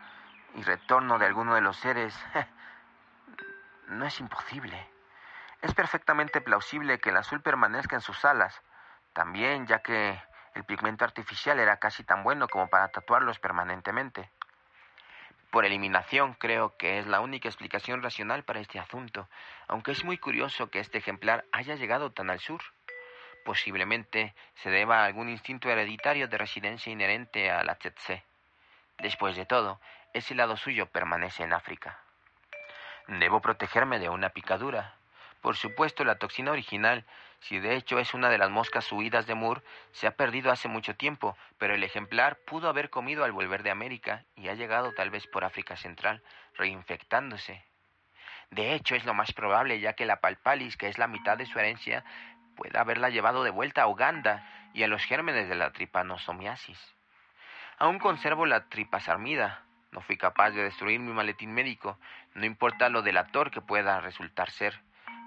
y 0.55 0.63
retorno 0.63 1.19
de 1.19 1.25
alguno 1.27 1.53
de 1.55 1.61
los 1.61 1.77
seres 1.77 2.17
no 3.87 4.05
es 4.05 4.19
imposible. 4.19 4.89
Es 5.61 5.73
perfectamente 5.75 6.41
plausible 6.41 6.99
que 6.99 7.09
el 7.09 7.17
azul 7.17 7.41
permanezca 7.41 7.95
en 7.95 8.01
sus 8.01 8.25
alas, 8.25 8.61
también 9.13 9.67
ya 9.67 9.79
que 9.79 10.19
el 10.55 10.63
pigmento 10.65 11.05
artificial 11.05 11.59
era 11.59 11.77
casi 11.77 12.03
tan 12.03 12.23
bueno 12.23 12.47
como 12.47 12.67
para 12.67 12.87
tatuarlos 12.89 13.39
permanentemente. 13.39 14.29
Por 15.51 15.65
eliminación 15.65 16.33
creo 16.33 16.77
que 16.77 16.97
es 16.97 17.07
la 17.07 17.19
única 17.19 17.47
explicación 17.47 18.01
racional 18.01 18.43
para 18.43 18.59
este 18.59 18.79
asunto, 18.79 19.27
aunque 19.67 19.91
es 19.91 20.03
muy 20.03 20.17
curioso 20.17 20.69
que 20.69 20.79
este 20.79 20.97
ejemplar 20.97 21.45
haya 21.51 21.75
llegado 21.75 22.11
tan 22.11 22.29
al 22.29 22.39
sur. 22.39 22.61
Posiblemente 23.43 24.33
se 24.55 24.69
deba 24.69 25.01
a 25.01 25.05
algún 25.05 25.29
instinto 25.29 25.69
hereditario 25.69 26.27
de 26.27 26.37
residencia 26.37 26.91
inherente 26.91 27.51
a 27.51 27.63
la 27.63 27.75
tsetse. 27.75 28.23
Después 28.99 29.35
de 29.35 29.45
todo, 29.45 29.79
ese 30.13 30.35
lado 30.35 30.57
suyo 30.57 30.87
permanece 30.87 31.43
en 31.43 31.53
África. 31.53 31.99
Debo 33.07 33.41
protegerme 33.41 33.99
de 33.99 34.09
una 34.09 34.29
picadura. 34.29 34.95
Por 35.41 35.57
supuesto, 35.57 36.03
la 36.03 36.19
toxina 36.19 36.51
original, 36.51 37.03
si 37.39 37.57
de 37.57 37.75
hecho 37.75 37.97
es 37.97 38.13
una 38.13 38.29
de 38.29 38.37
las 38.37 38.51
moscas 38.51 38.91
huidas 38.91 39.25
de 39.25 39.33
Moore, 39.33 39.63
se 39.91 40.05
ha 40.05 40.15
perdido 40.15 40.51
hace 40.51 40.67
mucho 40.67 40.95
tiempo, 40.95 41.35
pero 41.57 41.73
el 41.73 41.83
ejemplar 41.83 42.37
pudo 42.45 42.69
haber 42.69 42.91
comido 42.91 43.23
al 43.23 43.31
volver 43.31 43.63
de 43.63 43.71
América 43.71 44.23
y 44.35 44.49
ha 44.49 44.53
llegado 44.53 44.93
tal 44.93 45.09
vez 45.09 45.25
por 45.25 45.43
África 45.43 45.75
Central, 45.75 46.21
reinfectándose. 46.53 47.65
De 48.51 48.75
hecho, 48.75 48.93
es 48.95 49.03
lo 49.05 49.15
más 49.15 49.33
probable, 49.33 49.79
ya 49.79 49.93
que 49.93 50.05
la 50.05 50.21
palpalis, 50.21 50.77
que 50.77 50.87
es 50.87 50.99
la 50.99 51.07
mitad 51.07 51.37
de 51.39 51.47
su 51.47 51.57
herencia, 51.57 52.05
puede 52.55 52.77
haberla 52.77 53.09
llevado 53.09 53.43
de 53.43 53.49
vuelta 53.49 53.81
a 53.81 53.87
Uganda 53.87 54.47
y 54.75 54.83
a 54.83 54.87
los 54.87 55.03
gérmenes 55.05 55.49
de 55.49 55.55
la 55.55 55.71
tripanosomiasis. 55.71 56.79
Aún 57.79 57.97
conservo 57.97 58.45
la 58.45 58.69
tripasarmida. 58.69 59.63
No 59.91 60.01
fui 60.01 60.17
capaz 60.17 60.51
de 60.51 60.63
destruir 60.63 60.99
mi 60.99 61.11
maletín 61.11 61.53
médico, 61.53 61.97
no 62.33 62.45
importa 62.45 62.87
lo 62.89 63.01
delator 63.01 63.51
que 63.51 63.59
pueda 63.59 63.99
resultar 63.99 64.49
ser 64.49 64.79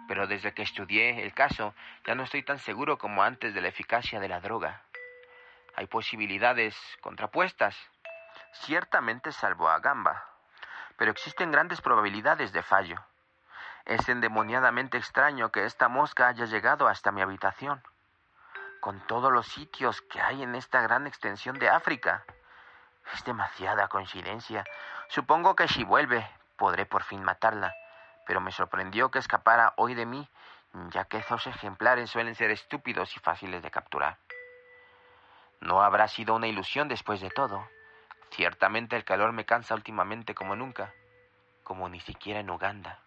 pero 0.07 0.27
desde 0.27 0.53
que 0.53 0.63
estudié 0.63 1.23
el 1.23 1.33
caso 1.35 1.75
ya 2.07 2.15
no 2.15 2.25
estoy 2.25 2.43
tan 2.43 2.59
seguro 2.59 2.99
como 2.99 3.23
antes 3.23 3.55
de 3.55 3.61
la 3.61 3.69
eficacia 3.69 4.21
de 4.21 4.29
la 4.29 4.41
droga. 4.41 4.83
Hay 5.77 5.87
posibilidades 5.87 6.77
contrapuestas. 7.01 7.77
Ciertamente 8.53 9.33
salvo 9.33 9.69
a 9.69 9.81
Gamba, 9.81 10.25
pero 10.97 11.11
existen 11.11 11.51
grandes 11.51 11.81
probabilidades 11.81 12.53
de 12.53 12.63
fallo. 12.63 13.03
Es 13.85 14.09
endemoniadamente 14.09 14.97
extraño 14.97 15.51
que 15.51 15.65
esta 15.65 15.89
mosca 15.89 16.29
haya 16.29 16.47
llegado 16.47 16.89
hasta 16.89 17.13
mi 17.13 17.21
habitación, 17.21 17.83
con 18.81 19.01
todos 19.07 19.33
los 19.33 19.49
sitios 19.49 20.01
que 20.03 20.21
hay 20.21 20.43
en 20.43 20.55
esta 20.55 20.81
gran 20.81 21.07
extensión 21.07 21.59
de 21.59 21.69
África. 21.69 22.25
Es 23.13 23.25
demasiada 23.25 23.89
coincidencia. 23.89 24.65
Supongo 25.09 25.55
que 25.57 25.69
si 25.69 25.85
vuelve, 25.85 26.27
podré 26.57 26.87
por 26.87 27.03
fin 27.03 27.23
matarla 27.23 27.75
pero 28.27 28.41
me 28.41 28.53
sorprendió 28.53 29.11
que 29.11 29.19
escapara 29.19 29.75
hoy 29.77 29.95
de 29.95 30.07
mí 30.07 30.29
ya 30.91 31.05
que 31.05 31.19
esos 31.19 31.47
ejemplares 31.47 32.11
suelen 32.11 32.35
ser 32.35 32.51
estúpidos 32.51 33.17
y 33.17 33.21
fáciles 33.21 33.63
de 33.63 33.71
capturar. 33.71 34.19
No 35.61 35.83
habrá 35.83 36.09
sido 36.09 36.35
una 36.35 36.49
ilusión 36.49 36.89
después 36.89 37.21
de 37.21 37.31
todo. 37.31 37.67
Ciertamente 38.31 38.97
el 38.97 39.05
calor 39.05 39.33
me 39.33 39.47
cansa 39.47 39.75
últimamente 39.75 40.35
como 40.35 40.57
nunca, 40.57 40.93
como 41.63 41.89
ni 41.89 42.01
siquiera 42.01 42.41
en 42.41 42.51
Uganda. 42.51 42.99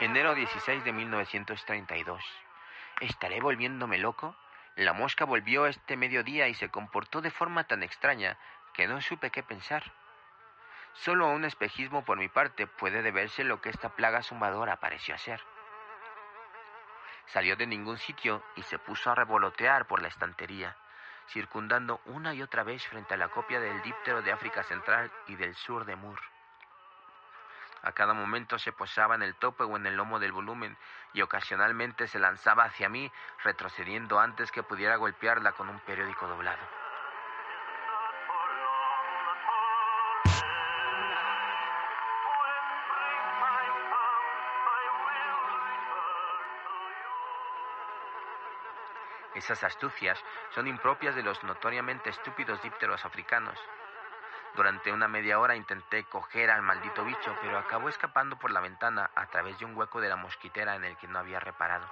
Enero 0.00 0.36
16 0.36 0.84
de 0.84 0.92
1932. 0.92 2.22
¿Estaré 3.00 3.40
volviéndome 3.40 3.98
loco? 3.98 4.36
La 4.76 4.92
mosca 4.92 5.24
volvió 5.24 5.66
este 5.66 5.96
mediodía 5.96 6.46
y 6.46 6.54
se 6.54 6.68
comportó 6.68 7.20
de 7.20 7.32
forma 7.32 7.64
tan 7.64 7.82
extraña 7.82 8.38
que 8.74 8.86
no 8.86 9.00
supe 9.00 9.32
qué 9.32 9.42
pensar. 9.42 9.82
Solo 10.92 11.26
a 11.26 11.30
un 11.30 11.44
espejismo 11.44 12.04
por 12.04 12.16
mi 12.16 12.28
parte 12.28 12.68
puede 12.68 13.02
deberse 13.02 13.42
lo 13.42 13.60
que 13.60 13.70
esta 13.70 13.88
plaga 13.88 14.22
zumbadora 14.22 14.76
pareció 14.76 15.18
ser. 15.18 15.42
Salió 17.26 17.56
de 17.56 17.66
ningún 17.66 17.98
sitio 17.98 18.44
y 18.54 18.62
se 18.62 18.78
puso 18.78 19.10
a 19.10 19.16
revolotear 19.16 19.88
por 19.88 20.00
la 20.00 20.06
estantería, 20.06 20.76
circundando 21.26 22.02
una 22.04 22.34
y 22.34 22.42
otra 22.42 22.62
vez 22.62 22.86
frente 22.86 23.14
a 23.14 23.16
la 23.16 23.30
copia 23.30 23.58
del 23.58 23.82
díptero 23.82 24.22
de 24.22 24.30
África 24.30 24.62
Central 24.62 25.10
y 25.26 25.34
del 25.34 25.56
sur 25.56 25.84
de 25.86 25.96
Mur. 25.96 26.20
A 27.82 27.92
cada 27.92 28.14
momento 28.14 28.58
se 28.58 28.72
posaba 28.72 29.14
en 29.14 29.22
el 29.22 29.34
tope 29.34 29.64
o 29.64 29.76
en 29.76 29.86
el 29.86 29.96
lomo 29.96 30.18
del 30.18 30.32
volumen 30.32 30.76
y 31.12 31.22
ocasionalmente 31.22 32.06
se 32.08 32.18
lanzaba 32.18 32.64
hacia 32.64 32.88
mí, 32.88 33.10
retrocediendo 33.44 34.18
antes 34.18 34.50
que 34.50 34.62
pudiera 34.62 34.96
golpearla 34.96 35.52
con 35.52 35.68
un 35.68 35.78
periódico 35.80 36.26
doblado. 36.26 36.62
Esas 49.38 49.62
astucias 49.62 50.18
son 50.50 50.66
impropias 50.66 51.14
de 51.14 51.22
los 51.22 51.44
notoriamente 51.44 52.10
estúpidos 52.10 52.60
dípteros 52.60 53.04
africanos. 53.04 53.56
Durante 54.58 54.90
una 54.90 55.06
media 55.06 55.38
hora 55.38 55.54
intenté 55.54 56.02
coger 56.02 56.50
al 56.50 56.62
maldito 56.62 57.04
bicho, 57.04 57.32
pero 57.40 57.58
acabó 57.58 57.88
escapando 57.88 58.36
por 58.40 58.50
la 58.50 58.58
ventana 58.58 59.08
a 59.14 59.26
través 59.26 59.56
de 59.60 59.64
un 59.64 59.76
hueco 59.76 60.00
de 60.00 60.08
la 60.08 60.16
mosquitera 60.16 60.74
en 60.74 60.82
el 60.82 60.96
que 60.96 61.06
no 61.06 61.20
había 61.20 61.38
reparado. 61.38 61.88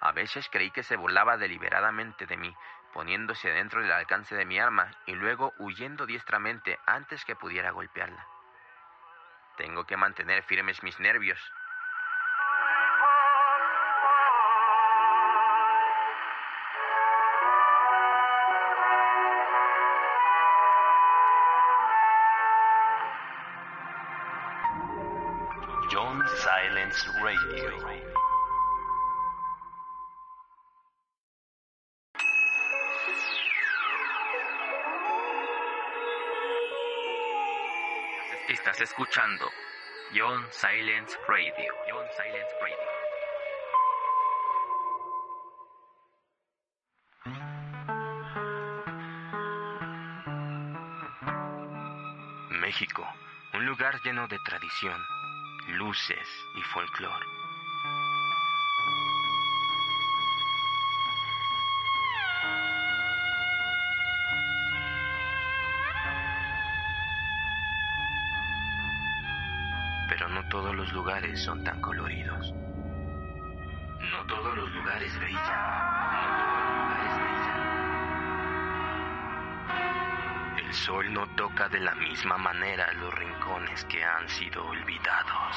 A 0.00 0.12
veces 0.12 0.46
creí 0.52 0.70
que 0.70 0.82
se 0.82 0.96
burlaba 0.96 1.38
deliberadamente 1.38 2.26
de 2.26 2.36
mí, 2.36 2.54
poniéndose 2.92 3.48
dentro 3.48 3.80
del 3.80 3.92
alcance 3.92 4.36
de 4.36 4.44
mi 4.44 4.58
arma 4.58 4.90
y 5.06 5.14
luego 5.14 5.54
huyendo 5.58 6.04
diestramente 6.04 6.78
antes 6.84 7.24
que 7.24 7.34
pudiera 7.34 7.70
golpearla. 7.70 8.26
Tengo 9.56 9.86
que 9.86 9.96
mantener 9.96 10.42
firmes 10.42 10.82
mis 10.82 11.00
nervios, 11.00 11.40
Radio. 27.08 28.10
Estás 38.48 38.80
escuchando 38.80 39.48
John 40.14 40.44
Silence 40.50 41.16
Radio. 41.26 41.72
John 41.88 42.06
Silence 42.16 42.54
Radio. 42.60 42.76
México, 52.60 53.06
un 53.54 53.64
lugar 53.66 54.00
lleno 54.04 54.28
de 54.28 54.38
tradición, 54.44 55.00
luces 55.70 56.28
y 56.54 56.62
folclor. 56.62 57.26
Pero 70.08 70.28
no 70.28 70.48
todos 70.48 70.74
los 70.74 70.92
lugares 70.92 71.42
son 71.42 71.62
tan 71.64 71.80
coloridos. 71.80 72.52
No 72.52 74.26
todos 74.26 74.56
los 74.56 74.70
lugares 74.72 75.18
brillan. 75.18 75.90
El 80.70 80.76
sol 80.76 81.12
no 81.12 81.26
toca 81.34 81.68
de 81.68 81.80
la 81.80 81.96
misma 81.96 82.38
manera 82.38 82.92
los 82.92 83.12
rincones 83.12 83.84
que 83.86 84.04
han 84.04 84.28
sido 84.28 84.64
olvidados. 84.64 85.56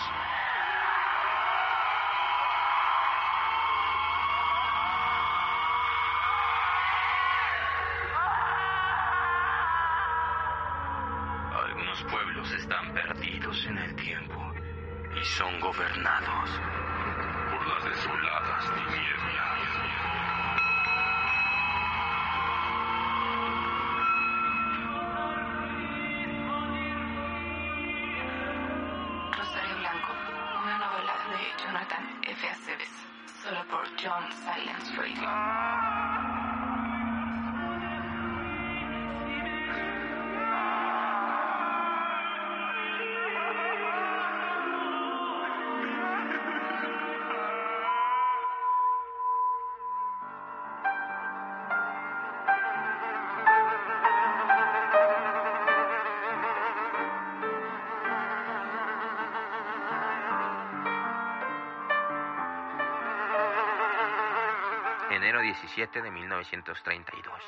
Enero 65.24 65.40
17 65.40 66.02
de 66.02 66.12
1932. 66.12 67.42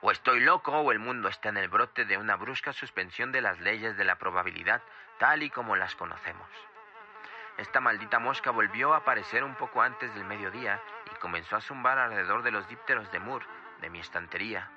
O 0.00 0.10
estoy 0.10 0.40
loco 0.40 0.72
o 0.72 0.90
el 0.90 0.98
mundo 0.98 1.28
está 1.28 1.50
en 1.50 1.56
el 1.56 1.68
brote 1.68 2.04
de 2.04 2.18
una 2.18 2.34
brusca 2.34 2.72
suspensión 2.72 3.30
de 3.30 3.40
las 3.40 3.60
leyes 3.60 3.96
de 3.96 4.02
la 4.02 4.16
probabilidad 4.16 4.82
tal 5.20 5.44
y 5.44 5.50
como 5.50 5.76
las 5.76 5.94
conocemos. 5.94 6.50
Esta 7.58 7.78
maldita 7.78 8.18
mosca 8.18 8.50
volvió 8.50 8.92
a 8.92 8.96
aparecer 8.96 9.44
un 9.44 9.54
poco 9.54 9.82
antes 9.82 10.12
del 10.16 10.24
mediodía 10.24 10.82
y 11.12 11.14
comenzó 11.20 11.54
a 11.54 11.60
zumbar 11.60 11.96
alrededor 11.96 12.42
de 12.42 12.50
los 12.50 12.66
dípteros 12.66 13.12
de 13.12 13.20
Moore, 13.20 13.46
de 13.82 13.88
mi 13.88 14.00
estantería. 14.00 14.68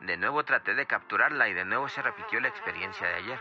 De 0.00 0.18
nuevo 0.18 0.44
traté 0.44 0.74
de 0.74 0.84
capturarla 0.84 1.48
y 1.48 1.54
de 1.54 1.64
nuevo 1.64 1.88
se 1.88 2.02
repitió 2.02 2.38
la 2.40 2.48
experiencia 2.48 3.08
de 3.08 3.14
ayer. 3.14 3.40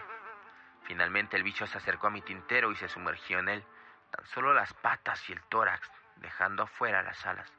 Finalmente 0.83 1.35
el 1.35 1.43
bicho 1.43 1.67
se 1.67 1.77
acercó 1.77 2.07
a 2.07 2.11
mi 2.11 2.21
tintero 2.21 2.71
y 2.71 2.77
se 2.77 2.87
sumergió 2.87 3.39
en 3.39 3.49
él, 3.49 3.65
tan 4.09 4.25
solo 4.27 4.53
las 4.53 4.73
patas 4.73 5.29
y 5.29 5.33
el 5.33 5.43
tórax, 5.49 5.91
dejando 6.15 6.63
afuera 6.63 7.03
las 7.03 7.25
alas. 7.25 7.58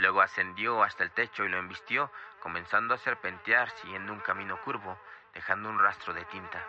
Luego 0.00 0.22
ascendió 0.22 0.82
hasta 0.82 1.04
el 1.04 1.10
techo 1.10 1.44
y 1.44 1.50
lo 1.50 1.58
embistió, 1.58 2.10
comenzando 2.40 2.94
a 2.94 2.98
serpentear 2.98 3.68
siguiendo 3.68 4.14
un 4.14 4.20
camino 4.20 4.58
curvo, 4.62 4.98
dejando 5.34 5.68
un 5.68 5.78
rastro 5.78 6.14
de 6.14 6.24
tinta. 6.24 6.66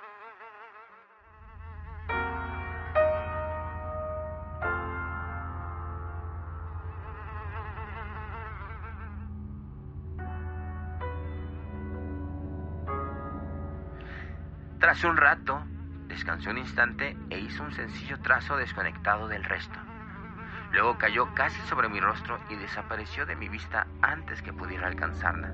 Tras 14.78 15.06
un 15.06 15.16
rato, 15.16 15.64
descansó 16.08 16.50
un 16.50 16.58
instante 16.58 17.16
e 17.30 17.40
hizo 17.40 17.64
un 17.64 17.72
sencillo 17.72 18.20
trazo 18.20 18.58
desconectado 18.58 19.30
del 19.30 19.46
resto. 19.46 19.91
Luego 20.72 20.98
cayó 20.98 21.34
casi 21.36 21.60
sobre 21.68 21.90
mi 21.90 22.00
rostro 22.00 22.40
y 22.50 22.56
desapareció 22.56 23.26
de 23.26 23.36
mi 23.36 23.50
vista 23.50 23.88
antes 24.02 24.42
que 24.42 24.54
pudiera 24.54 24.88
alcanzarla. 24.88 25.54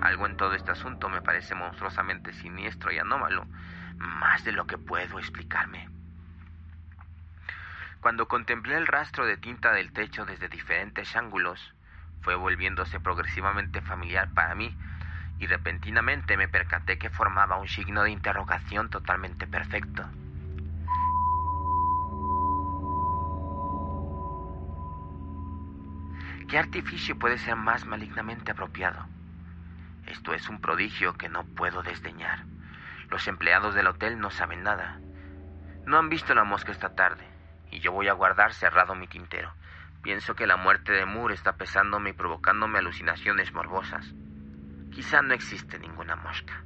Algo 0.00 0.26
en 0.26 0.36
todo 0.36 0.54
este 0.54 0.70
asunto 0.70 1.08
me 1.08 1.20
parece 1.20 1.54
monstruosamente 1.54 2.32
siniestro 2.32 2.92
y 2.92 2.98
anómalo, 2.98 3.46
más 3.96 4.44
de 4.44 4.52
lo 4.52 4.66
que 4.66 4.78
puedo 4.78 5.18
explicarme. 5.18 5.88
Cuando 8.00 8.28
contemplé 8.28 8.76
el 8.76 8.86
rastro 8.86 9.26
de 9.26 9.36
tinta 9.36 9.72
del 9.72 9.92
techo 9.92 10.24
desde 10.24 10.48
diferentes 10.48 11.14
ángulos, 11.16 11.74
fue 12.20 12.34
volviéndose 12.34 13.00
progresivamente 13.00 13.80
familiar 13.80 14.28
para 14.34 14.54
mí 14.54 14.74
y 15.38 15.46
repentinamente 15.46 16.36
me 16.36 16.48
percaté 16.48 16.98
que 16.98 17.10
formaba 17.10 17.56
un 17.56 17.68
signo 17.68 18.02
de 18.02 18.10
interrogación 18.10 18.90
totalmente 18.90 19.46
perfecto. 19.46 20.04
¿Qué 26.48 26.58
artificio 26.58 27.18
puede 27.18 27.38
ser 27.38 27.56
más 27.56 27.86
malignamente 27.86 28.50
apropiado? 28.50 29.06
Esto 30.06 30.34
es 30.34 30.48
un 30.48 30.60
prodigio 30.60 31.14
que 31.14 31.28
no 31.28 31.44
puedo 31.44 31.82
desdeñar. 31.82 32.44
Los 33.08 33.28
empleados 33.28 33.74
del 33.74 33.86
hotel 33.86 34.18
no 34.18 34.30
saben 34.30 34.64
nada. 34.64 35.00
No 35.86 35.96
han 35.96 36.08
visto 36.08 36.34
la 36.34 36.44
mosca 36.44 36.72
esta 36.72 36.94
tarde, 36.94 37.24
y 37.70 37.78
yo 37.80 37.92
voy 37.92 38.08
a 38.08 38.14
guardar 38.14 38.52
cerrado 38.52 38.94
mi 38.94 39.06
tintero. 39.06 39.52
Pienso 40.02 40.34
que 40.34 40.46
la 40.46 40.56
muerte 40.56 40.92
de 40.92 41.04
Moore 41.04 41.34
está 41.34 41.56
pesándome 41.56 42.10
y 42.10 42.12
provocándome 42.14 42.78
alucinaciones 42.78 43.52
morbosas. 43.52 44.14
Quizá 44.90 45.20
no 45.20 45.34
existe 45.34 45.78
ninguna 45.78 46.16
mosca. 46.16 46.64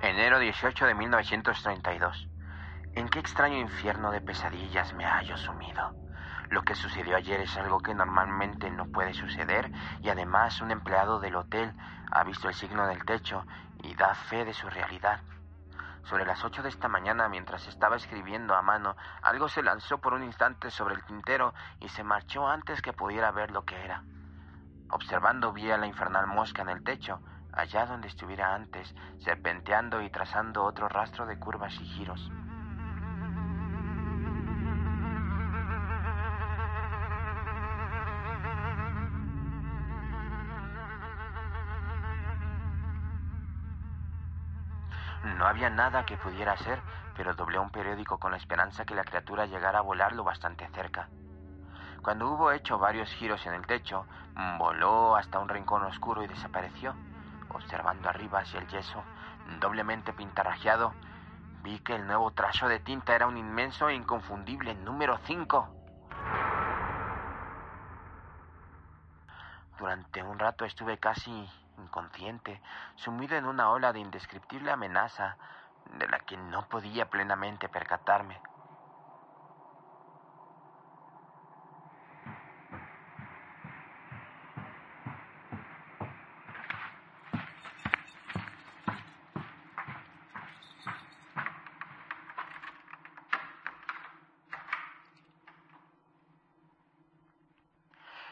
Enero 0.00 0.38
18 0.38 0.86
de 0.86 0.94
1932. 0.94 2.28
¿En 2.94 3.08
qué 3.08 3.18
extraño 3.18 3.58
infierno 3.58 4.10
de 4.10 4.22
pesadillas 4.22 4.94
me 4.94 5.04
hallo 5.04 5.36
sumido? 5.36 6.07
Lo 6.50 6.62
que 6.62 6.74
sucedió 6.74 7.16
ayer 7.16 7.40
es 7.40 7.56
algo 7.58 7.80
que 7.80 7.94
normalmente 7.94 8.70
no 8.70 8.86
puede 8.86 9.12
suceder 9.12 9.70
y 10.00 10.08
además 10.08 10.60
un 10.62 10.70
empleado 10.70 11.20
del 11.20 11.36
hotel 11.36 11.74
ha 12.10 12.24
visto 12.24 12.48
el 12.48 12.54
signo 12.54 12.86
del 12.86 13.04
techo 13.04 13.44
y 13.82 13.94
da 13.94 14.14
fe 14.14 14.46
de 14.46 14.54
su 14.54 14.68
realidad. 14.70 15.20
Sobre 16.04 16.24
las 16.24 16.42
ocho 16.42 16.62
de 16.62 16.70
esta 16.70 16.88
mañana, 16.88 17.28
mientras 17.28 17.66
estaba 17.66 17.96
escribiendo 17.96 18.54
a 18.54 18.62
mano, 18.62 18.96
algo 19.22 19.48
se 19.50 19.62
lanzó 19.62 19.98
por 19.98 20.14
un 20.14 20.24
instante 20.24 20.70
sobre 20.70 20.94
el 20.94 21.04
tintero 21.04 21.52
y 21.80 21.88
se 21.90 22.02
marchó 22.02 22.48
antes 22.48 22.80
que 22.80 22.94
pudiera 22.94 23.30
ver 23.30 23.50
lo 23.50 23.66
que 23.66 23.84
era. 23.84 24.02
Observando 24.90 25.52
vi 25.52 25.70
a 25.70 25.76
la 25.76 25.86
infernal 25.86 26.26
mosca 26.26 26.62
en 26.62 26.70
el 26.70 26.82
techo, 26.82 27.20
allá 27.52 27.84
donde 27.84 28.08
estuviera 28.08 28.54
antes, 28.54 28.94
serpenteando 29.18 30.00
y 30.00 30.08
trazando 30.08 30.64
otro 30.64 30.88
rastro 30.88 31.26
de 31.26 31.38
curvas 31.38 31.74
y 31.74 31.84
giros. 31.84 32.30
No 45.38 45.46
había 45.46 45.70
nada 45.70 46.04
que 46.04 46.16
pudiera 46.16 46.50
hacer, 46.50 46.82
pero 47.16 47.32
doblé 47.32 47.60
un 47.60 47.70
periódico 47.70 48.18
con 48.18 48.32
la 48.32 48.38
esperanza 48.38 48.84
que 48.84 48.96
la 48.96 49.04
criatura 49.04 49.46
llegara 49.46 49.78
a 49.78 49.82
volar 49.82 50.12
lo 50.12 50.24
bastante 50.24 50.66
cerca. 50.74 51.08
Cuando 52.02 52.28
hubo 52.28 52.50
hecho 52.50 52.76
varios 52.80 53.08
giros 53.12 53.46
en 53.46 53.54
el 53.54 53.64
techo, 53.64 54.04
voló 54.58 55.14
hasta 55.14 55.38
un 55.38 55.48
rincón 55.48 55.84
oscuro 55.84 56.24
y 56.24 56.26
desapareció. 56.26 56.96
Observando 57.50 58.08
arriba 58.08 58.40
hacia 58.40 58.58
el 58.58 58.66
yeso, 58.66 59.04
doblemente 59.60 60.12
pintarrajeado, 60.12 60.92
vi 61.62 61.78
que 61.78 61.94
el 61.94 62.04
nuevo 62.04 62.32
trazo 62.32 62.66
de 62.66 62.80
tinta 62.80 63.14
era 63.14 63.28
un 63.28 63.36
inmenso 63.36 63.88
e 63.88 63.94
inconfundible 63.94 64.74
número 64.74 65.18
5. 65.18 65.68
Durante 69.78 70.20
un 70.20 70.36
rato 70.36 70.64
estuve 70.64 70.98
casi 70.98 71.48
inconsciente, 71.78 72.60
sumido 72.96 73.36
en 73.36 73.46
una 73.46 73.70
ola 73.70 73.92
de 73.92 74.00
indescriptible 74.00 74.70
amenaza 74.70 75.36
de 75.98 76.06
la 76.08 76.20
que 76.20 76.36
no 76.36 76.68
podía 76.68 77.08
plenamente 77.08 77.68
percatarme. 77.68 78.40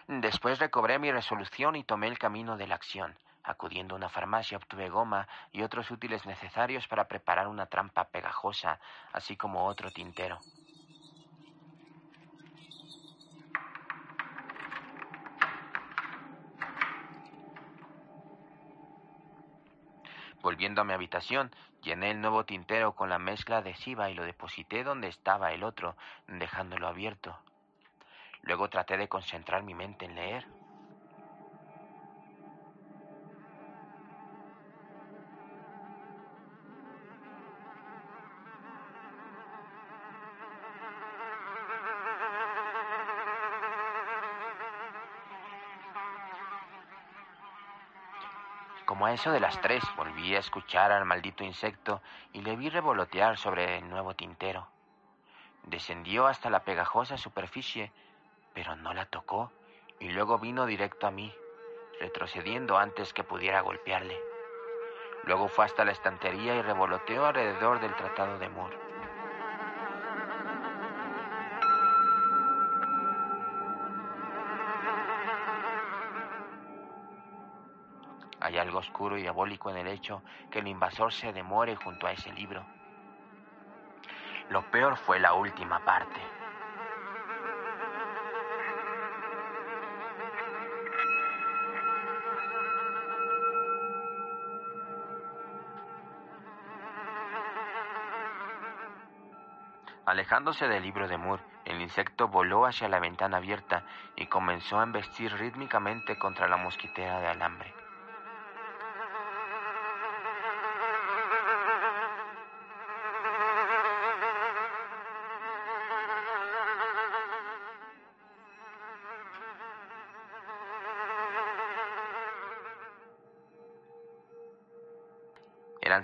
Después 0.09 0.61
recobré 0.61 0.99
mi 0.99 1.11
resolución 1.11 1.75
y 1.75 1.83
tomé 1.83 2.07
el 2.07 2.19
camino 2.19 2.57
de 2.57 2.67
la 2.67 2.77
acción. 2.77 3.17
Acudiendo 3.47 3.95
a 3.95 3.99
una 3.99 4.09
farmacia 4.09 4.59
obtuve 4.59 4.89
goma 4.89 5.29
y 5.53 5.63
otros 5.63 5.91
útiles 5.93 6.27
necesarios 6.27 6.89
para 6.89 7.07
preparar 7.07 7.47
una 7.47 7.67
trampa 7.67 8.09
pegajosa, 8.09 8.81
así 9.13 9.37
como 9.37 9.67
otro 9.67 9.93
tintero. 9.93 10.43
Volviendo 20.43 20.81
a 20.81 20.85
mi 20.85 20.93
habitación, 20.93 21.53
llené 21.83 22.11
el 22.11 22.21
nuevo 22.21 22.45
tintero 22.45 22.95
con 22.95 23.09
la 23.09 23.19
mezcla 23.19 23.59
adhesiva 23.59 24.11
y 24.11 24.15
lo 24.15 24.25
deposité 24.25 24.83
donde 24.83 25.09
estaba 25.09 25.53
el 25.53 25.63
otro, 25.63 25.97
dejándolo 26.27 26.89
abierto. 26.89 27.39
Luego 28.43 28.69
traté 28.69 28.97
de 28.97 29.09
concentrar 29.09 29.63
mi 29.63 29.75
mente 29.75 30.05
en 30.05 30.17
leer. 30.17 30.56
A 49.07 49.13
eso 49.13 49.31
de 49.31 49.39
las 49.39 49.61
tres, 49.61 49.85
volví 49.97 50.35
a 50.35 50.41
escuchar 50.41 50.91
al 50.91 51.05
maldito 51.05 51.45
insecto 51.45 52.03
y 52.33 52.41
le 52.41 52.57
vi 52.57 52.71
revolotear 52.71 53.39
sobre 53.39 53.79
el 53.79 53.89
nuevo 53.89 54.17
tintero. 54.17 54.67
Descendió 55.63 56.27
hasta 56.27 56.51
la 56.51 56.65
pegajosa 56.65 57.17
superficie, 57.17 57.93
pero 58.53 58.75
no 58.75 58.93
la 58.95 59.07
tocó, 59.07 59.53
y 60.01 60.09
luego 60.09 60.41
vino 60.41 60.67
directo 60.67 61.07
a 61.07 61.13
mí, 61.13 61.33
retrocediendo 62.01 62.79
antes 62.79 63.13
que 63.13 63.23
pudiera 63.23 63.61
golpearle. 63.61 64.21
Luego 65.23 65.47
fue 65.47 65.67
hasta 65.67 65.85
la 65.85 65.93
estantería 65.93 66.57
y 66.57 66.63
revoloteó 66.63 67.27
alrededor 67.27 67.79
del 67.79 67.95
Tratado 67.95 68.41
de 68.41 68.49
Moore. 68.49 68.77
Hay 78.47 78.59
algo 78.59 78.79
oscuro 78.79 79.19
y 79.19 79.23
diabólico 79.23 79.71
en 79.71 79.79
el 79.79 79.89
hecho 79.89 80.23
que 80.53 80.61
el 80.61 80.69
invasor 80.69 81.13
se 81.13 81.33
demore 81.33 81.75
junto 81.75 82.07
a 82.07 82.13
ese 82.13 82.33
libro. 82.33 82.65
Lo 84.51 84.71
peor 84.71 84.97
fue 84.97 85.19
la 85.19 85.35
última 85.35 85.85
parte. 85.85 86.21
Alejándose 100.05 100.69
del 100.69 100.85
libro 100.85 101.09
de 101.09 101.17
Moore, 101.17 101.43
el 101.65 101.81
insecto 101.81 102.29
voló 102.29 102.65
hacia 102.65 102.89
la 102.89 103.01
ventana 103.01 103.39
abierta 103.39 103.83
y 104.15 104.27
comenzó 104.27 104.79
a 104.79 104.85
embestir 104.85 105.33
rítmicamente 105.33 106.17
contra 106.17 106.47
la 106.47 106.57
mosquitera 106.57 107.19
de 107.19 107.27
alambre. 107.27 107.86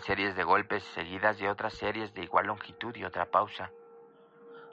Series 0.03 0.35
de 0.35 0.45
golpes 0.45 0.83
seguidas 0.95 1.39
de 1.39 1.49
otras 1.49 1.75
series 1.75 2.13
de 2.15 2.23
igual 2.25 2.47
longitud 2.47 2.95
y 2.97 3.05
otra 3.05 3.27
pausa. 3.27 3.71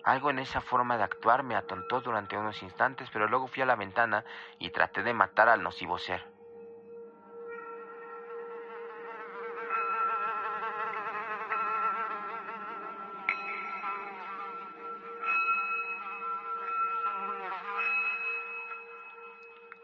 Algo 0.03 0.29
en 0.29 0.39
esa 0.39 0.61
forma 0.61 0.97
de 0.97 1.03
actuar 1.03 1.43
me 1.43 1.55
atontó 1.55 2.01
durante 2.01 2.37
unos 2.37 2.61
instantes, 2.63 3.09
pero 3.11 3.27
luego 3.27 3.47
fui 3.47 3.61
a 3.61 3.65
la 3.65 3.75
ventana 3.75 4.23
y 4.57 4.71
traté 4.71 5.03
de 5.03 5.13
matar 5.13 5.49
al 5.49 5.61
nocivo 5.61 5.97
ser. 5.99 6.25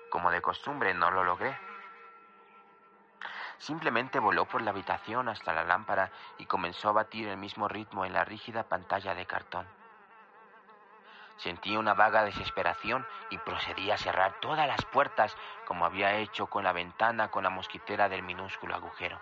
Como 0.09 0.31
de 0.31 0.41
costumbre, 0.41 0.93
no 0.93 1.11
lo 1.11 1.23
logré. 1.23 1.55
Simplemente 3.65 4.19
voló 4.19 4.45
por 4.45 4.61
la 4.61 4.69
habitación 4.69 5.27
hasta 5.27 5.51
la 5.51 5.63
lámpara 5.63 6.11
y 6.37 6.45
comenzó 6.45 6.89
a 6.89 6.91
batir 6.91 7.27
el 7.27 7.37
mismo 7.37 7.67
ritmo 7.67 8.05
en 8.05 8.13
la 8.13 8.23
rígida 8.23 8.61
pantalla 8.61 9.15
de 9.15 9.25
cartón. 9.25 9.65
Sentí 11.37 11.75
una 11.75 11.95
vaga 11.95 12.23
desesperación 12.23 13.07
y 13.31 13.39
procedí 13.39 13.89
a 13.89 13.97
cerrar 13.97 14.39
todas 14.39 14.67
las 14.67 14.85
puertas 14.85 15.35
como 15.65 15.83
había 15.83 16.13
hecho 16.13 16.45
con 16.45 16.63
la 16.63 16.73
ventana 16.73 17.31
con 17.31 17.43
la 17.43 17.49
mosquitera 17.49 18.07
del 18.07 18.21
minúsculo 18.21 18.75
agujero. 18.75 19.17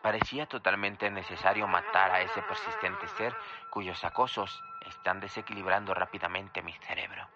Parecía 0.00 0.46
totalmente 0.46 1.10
necesario 1.10 1.66
matar 1.66 2.12
a 2.12 2.20
ese 2.20 2.42
persistente 2.42 3.08
ser 3.08 3.34
cuyos 3.70 4.04
acosos 4.04 4.62
están 4.82 5.18
desequilibrando 5.18 5.94
rápidamente 5.94 6.62
mi 6.62 6.74
cerebro. 6.74 7.26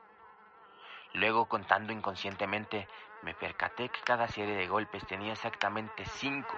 Luego, 1.15 1.47
contando 1.47 1.93
inconscientemente, 1.93 2.87
me 3.27 3.35
percaté 3.35 3.89
que 3.89 4.01
cada 4.03 4.29
serie 4.29 4.55
de 4.55 4.69
golpes 4.69 5.05
tenía 5.05 5.33
exactamente 5.33 6.05
cinco. 6.05 6.57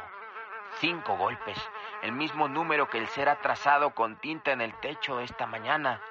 Cinco 0.80 1.16
golpes, 1.16 1.56
el 2.02 2.12
mismo 2.12 2.46
número 2.46 2.90
que 2.90 2.98
el 2.98 3.08
ser 3.08 3.30
ha 3.30 3.40
trazado 3.40 3.94
con 3.94 4.16
tinta 4.16 4.52
en 4.52 4.60
el 4.60 4.74
techo 4.74 5.18
esta 5.20 5.46
mañana. 5.46 6.02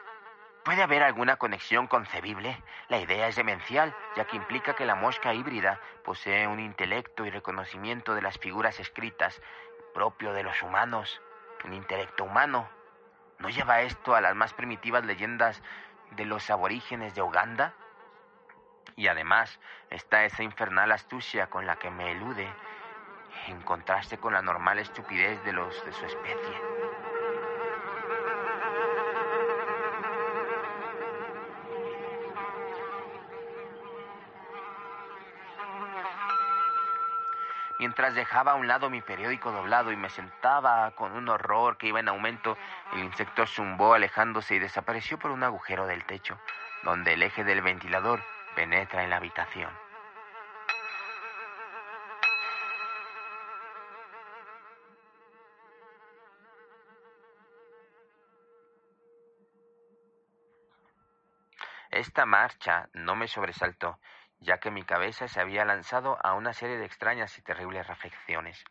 ¿Puede 0.64 0.82
haber 0.82 1.04
alguna 1.04 1.36
conexión 1.36 1.86
concebible? 1.86 2.60
La 2.90 2.98
idea 2.98 3.28
es 3.28 3.36
demencial, 3.36 3.96
ya 4.16 4.26
que 4.26 4.36
implica 4.36 4.74
que 4.74 4.88
la 4.88 4.96
mosca 4.96 5.32
híbrida 5.36 5.80
posee 6.04 6.48
un 6.48 6.60
intelecto 6.60 7.24
y 7.24 7.30
reconocimiento 7.30 8.16
de 8.16 8.24
las 8.24 8.40
figuras 8.40 8.80
escritas 8.80 9.40
propio 9.94 10.34
de 10.34 10.42
los 10.42 10.64
humanos, 10.64 11.22
un 11.66 11.76
intelecto 11.76 12.24
humano. 12.24 12.68
¿No 13.38 13.50
lleva 13.50 13.82
esto 13.82 14.16
a 14.16 14.22
las 14.22 14.34
más 14.34 14.56
primitivas 14.56 15.06
leyendas 15.06 15.62
de 16.16 16.26
los 16.26 16.50
aborígenes 16.50 17.14
de 17.14 17.22
Uganda? 17.22 17.76
Y 18.96 19.08
además 19.08 19.60
está 19.90 20.26
esa 20.26 20.44
infernal 20.44 20.92
astucia 20.92 21.48
con 21.48 21.66
la 21.66 21.78
que 21.78 21.92
me 21.92 22.12
elude, 22.12 22.48
en 23.48 23.62
contraste 23.62 24.18
con 24.18 24.34
la 24.34 24.42
normal 24.42 24.80
estupidez 24.80 25.44
de 25.44 25.54
los 25.54 25.86
de 25.86 25.94
su 25.94 26.06
especie. 26.06 26.62
Mientras 37.80 38.16
dejaba 38.16 38.54
a 38.54 38.56
un 38.56 38.68
lado 38.68 38.90
mi 38.90 39.02
periódico 39.02 39.52
doblado 39.52 39.92
y 39.92 39.96
me 39.96 40.10
sentaba 40.10 40.92
con 40.92 41.14
un 41.14 41.30
horror 41.30 41.78
que 41.78 41.88
iba 41.88 42.00
en 42.00 42.10
aumento, 42.10 42.58
el 42.94 43.04
insecto 43.04 43.46
zumbó 43.46 43.94
alejándose 43.94 44.56
y 44.56 44.60
desapareció 44.60 45.20
por 45.20 45.30
un 45.30 45.44
agujero 45.44 45.86
del 45.86 46.04
techo, 46.04 46.40
donde 46.82 47.14
el 47.14 47.22
eje 47.22 47.44
del 47.44 47.62
ventilador 47.62 48.24
penetra 48.58 49.04
en 49.04 49.12
la 49.12 49.18
habitación. 49.18 49.72
Esta 61.92 62.26
marcha 62.26 62.90
no 62.94 63.16
me 63.16 63.28
sobresaltó, 63.28 64.00
ya 64.40 64.58
que 64.58 64.72
mi 64.72 64.82
cabeza 64.82 65.28
se 65.28 65.40
había 65.40 65.64
lanzado 65.64 66.18
a 66.26 66.34
una 66.34 66.54
serie 66.54 66.78
de 66.78 66.86
extrañas 66.86 67.38
y 67.38 67.44
terribles 67.44 67.86
reflexiones. 67.86 68.66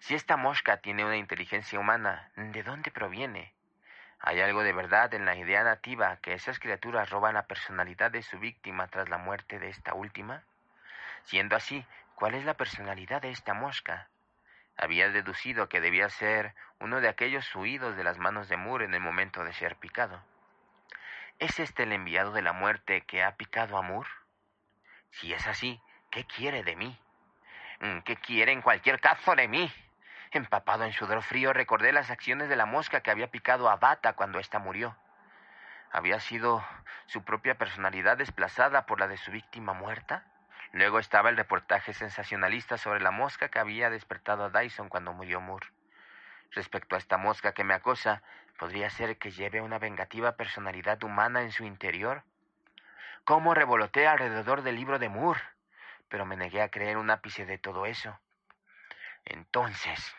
Si 0.00 0.14
esta 0.14 0.36
mosca 0.36 0.82
tiene 0.82 1.06
una 1.06 1.16
inteligencia 1.16 1.80
humana, 1.80 2.30
¿de 2.36 2.62
dónde 2.62 2.90
proviene? 2.90 3.57
¿Hay 4.20 4.40
algo 4.40 4.62
de 4.62 4.72
verdad 4.72 5.14
en 5.14 5.24
la 5.24 5.36
idea 5.36 5.62
nativa 5.62 6.16
que 6.16 6.34
esas 6.34 6.58
criaturas 6.58 7.10
roban 7.10 7.34
la 7.34 7.46
personalidad 7.46 8.10
de 8.10 8.22
su 8.22 8.38
víctima 8.38 8.88
tras 8.88 9.08
la 9.08 9.18
muerte 9.18 9.58
de 9.58 9.68
esta 9.68 9.94
última? 9.94 10.42
Siendo 11.24 11.54
así, 11.56 11.84
¿cuál 12.14 12.34
es 12.34 12.44
la 12.44 12.54
personalidad 12.54 13.22
de 13.22 13.30
esta 13.30 13.54
mosca? 13.54 14.08
Había 14.76 15.08
deducido 15.10 15.68
que 15.68 15.80
debía 15.80 16.08
ser 16.08 16.54
uno 16.80 17.00
de 17.00 17.08
aquellos 17.08 17.54
huidos 17.54 17.96
de 17.96 18.04
las 18.04 18.18
manos 18.18 18.48
de 18.48 18.56
Moore 18.56 18.84
en 18.84 18.94
el 18.94 19.00
momento 19.00 19.44
de 19.44 19.52
ser 19.52 19.76
picado. 19.76 20.22
¿Es 21.38 21.58
este 21.60 21.84
el 21.84 21.92
enviado 21.92 22.32
de 22.32 22.42
la 22.42 22.52
muerte 22.52 23.02
que 23.02 23.22
ha 23.22 23.36
picado 23.36 23.76
a 23.76 23.82
Moore? 23.82 24.10
Si 25.10 25.32
es 25.32 25.46
así, 25.46 25.80
¿qué 26.10 26.24
quiere 26.24 26.64
de 26.64 26.76
mí? 26.76 26.98
¿Qué 28.04 28.16
quiere 28.16 28.52
en 28.52 28.62
cualquier 28.62 29.00
caso 29.00 29.34
de 29.36 29.46
mí? 29.46 29.72
Empapado 30.30 30.84
en 30.84 30.92
sudor 30.92 31.22
frío, 31.22 31.54
recordé 31.54 31.90
las 31.90 32.10
acciones 32.10 32.50
de 32.50 32.56
la 32.56 32.66
mosca 32.66 33.00
que 33.00 33.10
había 33.10 33.30
picado 33.30 33.70
a 33.70 33.76
Bata 33.76 34.12
cuando 34.12 34.38
ésta 34.38 34.58
murió. 34.58 34.94
¿Había 35.90 36.20
sido 36.20 36.62
su 37.06 37.24
propia 37.24 37.56
personalidad 37.56 38.18
desplazada 38.18 38.84
por 38.84 39.00
la 39.00 39.08
de 39.08 39.16
su 39.16 39.30
víctima 39.30 39.72
muerta? 39.72 40.24
Luego 40.72 40.98
estaba 40.98 41.30
el 41.30 41.38
reportaje 41.38 41.94
sensacionalista 41.94 42.76
sobre 42.76 43.00
la 43.00 43.10
mosca 43.10 43.48
que 43.48 43.58
había 43.58 43.88
despertado 43.88 44.44
a 44.44 44.50
Dyson 44.50 44.90
cuando 44.90 45.14
murió 45.14 45.40
Moore. 45.40 45.66
Respecto 46.50 46.94
a 46.94 46.98
esta 46.98 47.16
mosca 47.16 47.52
que 47.52 47.64
me 47.64 47.72
acosa, 47.72 48.22
¿podría 48.58 48.90
ser 48.90 49.16
que 49.16 49.30
lleve 49.30 49.62
una 49.62 49.78
vengativa 49.78 50.32
personalidad 50.32 51.02
humana 51.04 51.40
en 51.40 51.52
su 51.52 51.64
interior? 51.64 52.22
¿Cómo 53.24 53.54
revoloteé 53.54 54.06
alrededor 54.06 54.60
del 54.60 54.76
libro 54.76 54.98
de 54.98 55.08
Moore? 55.08 55.40
Pero 56.10 56.26
me 56.26 56.36
negué 56.36 56.60
a 56.60 56.70
creer 56.70 56.98
un 56.98 57.08
ápice 57.08 57.46
de 57.46 57.56
todo 57.56 57.86
eso. 57.86 58.18
Entonces, 59.28 60.14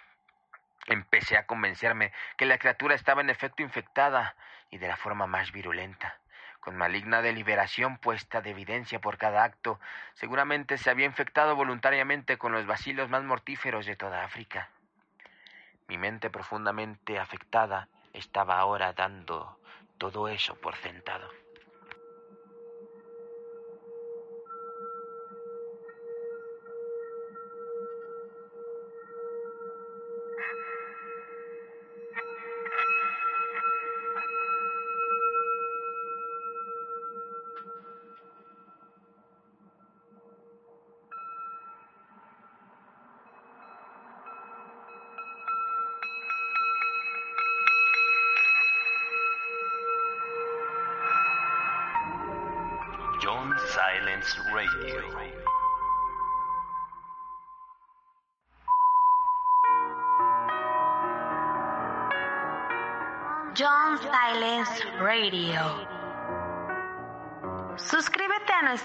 empecé 0.85 1.37
a 1.37 1.47
convencerme 1.47 2.13
que 2.37 2.45
la 2.45 2.59
criatura 2.59 2.93
estaba 2.93 3.21
en 3.21 3.31
efecto 3.31 3.63
infectada 3.63 4.35
y 4.69 4.77
de 4.77 4.87
la 4.87 4.97
forma 4.97 5.25
más 5.25 5.51
virulenta. 5.51 6.19
Con 6.59 6.77
maligna 6.77 7.21
deliberación 7.21 7.97
puesta 7.97 8.41
de 8.41 8.51
evidencia 8.51 8.99
por 8.99 9.17
cada 9.17 9.43
acto, 9.43 9.79
seguramente 10.13 10.77
se 10.77 10.91
había 10.91 11.05
infectado 11.05 11.55
voluntariamente 11.55 12.37
con 12.37 12.51
los 12.51 12.67
bacilos 12.67 13.09
más 13.09 13.23
mortíferos 13.23 13.87
de 13.87 13.95
toda 13.95 14.23
África. 14.23 14.69
Mi 15.87 15.97
mente 15.97 16.29
profundamente 16.29 17.17
afectada 17.17 17.87
estaba 18.13 18.59
ahora 18.59 18.93
dando 18.93 19.59
todo 19.97 20.27
eso 20.27 20.53
por 20.55 20.75
sentado. 20.75 21.27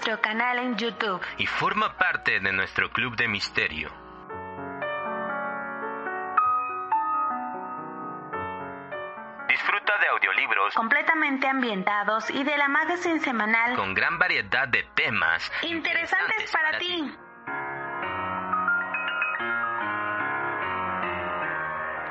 Nuestro 0.05 0.21
canal 0.21 0.59
en 0.59 0.77
YouTube. 0.77 1.19
Y 1.37 1.47
forma 1.47 1.97
parte 1.97 2.39
de 2.39 2.51
nuestro 2.51 2.91
club 2.91 3.15
de 3.15 3.27
misterio. 3.27 3.89
Disfruta 9.47 9.93
de 9.99 10.07
audiolibros 10.09 10.75
completamente 10.75 11.47
ambientados 11.47 12.29
y 12.29 12.43
de 12.43 12.55
la 12.55 12.67
magazine 12.67 13.19
semanal 13.19 13.75
con 13.75 13.95
gran 13.95 14.19
variedad 14.19 14.67
de 14.67 14.83
temas 14.93 15.51
interesantes 15.63 16.51
para 16.51 16.77
ti. 16.77 17.11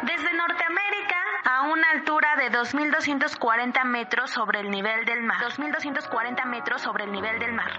Desde 0.03 0.35
Norteamérica 0.35 1.24
una 1.65 1.91
altura 1.91 2.37
de 2.37 2.51
2.240 2.51 3.85
metros 3.85 4.31
sobre 4.31 4.61
el 4.61 4.71
nivel 4.71 5.05
del 5.05 5.23
mar. 5.23 5.39
2.240 5.41 6.45
metros 6.45 6.83
sobre 6.83 7.05
el 7.05 7.13
nivel 7.13 7.39
del 7.39 7.53
mar. 7.53 7.73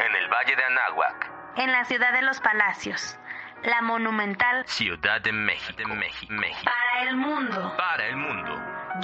En 0.00 0.14
el 0.14 0.28
Valle 0.28 0.56
de 0.56 0.64
Anáhuac 0.64 1.38
en 1.58 1.72
la 1.72 1.84
ciudad 1.84 2.12
de 2.12 2.22
los 2.22 2.38
palacios, 2.40 3.18
la 3.64 3.82
monumental 3.82 4.64
Ciudad 4.66 5.20
de 5.20 5.32
México. 5.32 5.82
México. 5.88 6.64
para 6.64 7.02
el 7.02 7.16
mundo. 7.16 7.74
Para 7.76 8.06
el 8.06 8.16
mundo. 8.16 8.54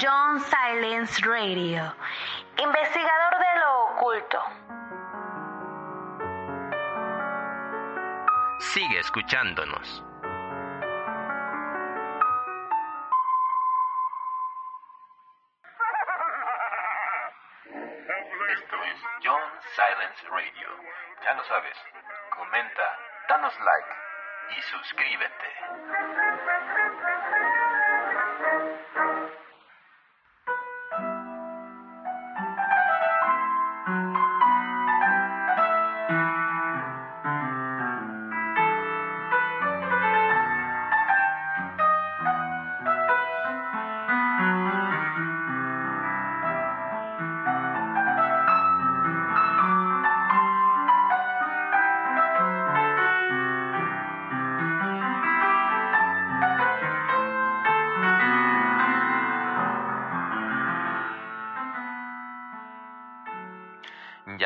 John 0.01 0.41
Silence 0.41 1.21
Radio, 1.25 1.95
investigador 2.59 3.39
de 3.39 3.61
lo 3.61 3.85
oculto. 3.87 4.39
Sigue 8.61 9.01
escuchándonos. 9.01 10.05
Ya 21.25 21.33
lo 21.33 21.45
sabes, 21.45 21.77
comenta, 22.37 22.99
danos 23.29 23.55
like 23.59 24.59
y 24.59 24.63
suscríbete. 24.63 25.55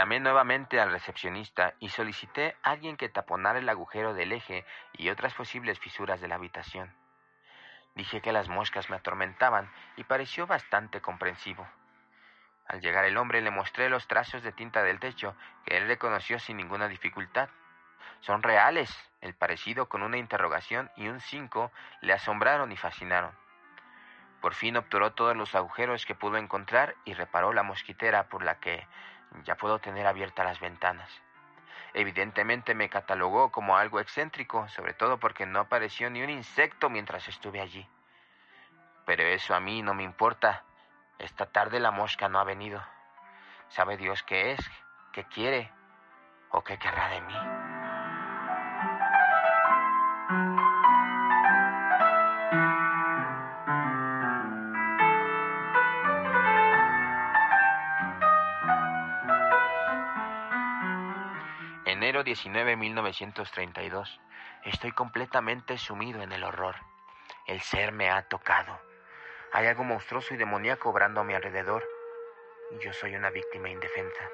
Llamé 0.08 0.20
nuevamente 0.20 0.80
al 0.80 0.90
recepcionista 0.90 1.74
y 1.80 1.90
solicité 1.90 2.56
a 2.62 2.70
alguien 2.70 2.96
que 2.96 3.10
taponara 3.10 3.58
el 3.58 3.68
agujero 3.68 4.14
del 4.14 4.32
eje 4.32 4.64
y 4.94 5.10
otras 5.10 5.34
posibles 5.34 5.78
fisuras 5.80 6.18
de 6.22 6.28
la 6.28 6.36
habitación. 6.36 6.94
Dije 7.94 8.22
que 8.22 8.32
las 8.32 8.48
moscas 8.48 8.88
me 8.88 8.96
atormentaban 8.96 9.70
y 9.98 10.04
pareció 10.04 10.46
bastante 10.46 11.02
comprensivo. 11.02 11.68
Al 12.66 12.80
llegar 12.80 13.04
el 13.04 13.18
hombre 13.18 13.42
le 13.42 13.50
mostré 13.50 13.90
los 13.90 14.08
trazos 14.08 14.42
de 14.42 14.50
tinta 14.50 14.82
del 14.82 14.98
techo 14.98 15.36
que 15.66 15.76
él 15.76 15.86
reconoció 15.86 16.38
sin 16.38 16.56
ninguna 16.56 16.88
dificultad. 16.88 17.50
Son 18.20 18.42
reales. 18.42 18.90
El 19.20 19.34
parecido 19.34 19.90
con 19.90 20.02
una 20.02 20.16
interrogación 20.16 20.90
y 20.96 21.08
un 21.08 21.20
5 21.20 21.70
le 22.00 22.14
asombraron 22.14 22.72
y 22.72 22.78
fascinaron. 22.78 23.32
Por 24.40 24.54
fin 24.54 24.78
obturó 24.78 25.12
todos 25.12 25.36
los 25.36 25.54
agujeros 25.54 26.06
que 26.06 26.14
pudo 26.14 26.38
encontrar 26.38 26.94
y 27.04 27.12
reparó 27.12 27.52
la 27.52 27.62
mosquitera 27.62 28.30
por 28.30 28.42
la 28.42 28.58
que 28.58 28.86
ya 29.44 29.56
puedo 29.56 29.78
tener 29.78 30.06
abiertas 30.06 30.46
las 30.46 30.60
ventanas. 30.60 31.10
Evidentemente 31.94 32.74
me 32.74 32.88
catalogó 32.88 33.50
como 33.50 33.76
algo 33.76 34.00
excéntrico, 34.00 34.68
sobre 34.68 34.94
todo 34.94 35.18
porque 35.18 35.46
no 35.46 35.60
apareció 35.60 36.10
ni 36.10 36.22
un 36.22 36.30
insecto 36.30 36.90
mientras 36.90 37.26
estuve 37.28 37.60
allí. 37.60 37.88
Pero 39.06 39.22
eso 39.24 39.54
a 39.54 39.60
mí 39.60 39.82
no 39.82 39.94
me 39.94 40.02
importa. 40.02 40.64
Esta 41.18 41.46
tarde 41.46 41.80
la 41.80 41.90
mosca 41.90 42.28
no 42.28 42.38
ha 42.38 42.44
venido. 42.44 42.82
¿Sabe 43.68 43.96
Dios 43.96 44.22
qué 44.22 44.52
es, 44.52 44.60
qué 45.12 45.24
quiere 45.24 45.72
o 46.50 46.62
qué 46.62 46.78
querrá 46.78 47.08
de 47.08 47.20
mí? 47.22 47.67
Enero 62.18 62.24
19, 62.24 62.74
1932. 62.74 64.20
Estoy 64.64 64.90
completamente 64.90 65.78
sumido 65.78 66.20
en 66.20 66.32
el 66.32 66.42
horror. 66.42 66.74
El 67.46 67.60
ser 67.60 67.92
me 67.92 68.10
ha 68.10 68.22
tocado. 68.22 68.76
Hay 69.52 69.68
algo 69.68 69.84
monstruoso 69.84 70.34
y 70.34 70.36
demoníaco 70.36 70.90
obrando 70.90 71.20
a 71.20 71.24
mi 71.24 71.34
alrededor. 71.34 71.88
Yo 72.80 72.92
soy 72.92 73.14
una 73.14 73.30
víctima 73.30 73.70
indefensa. 73.70 74.28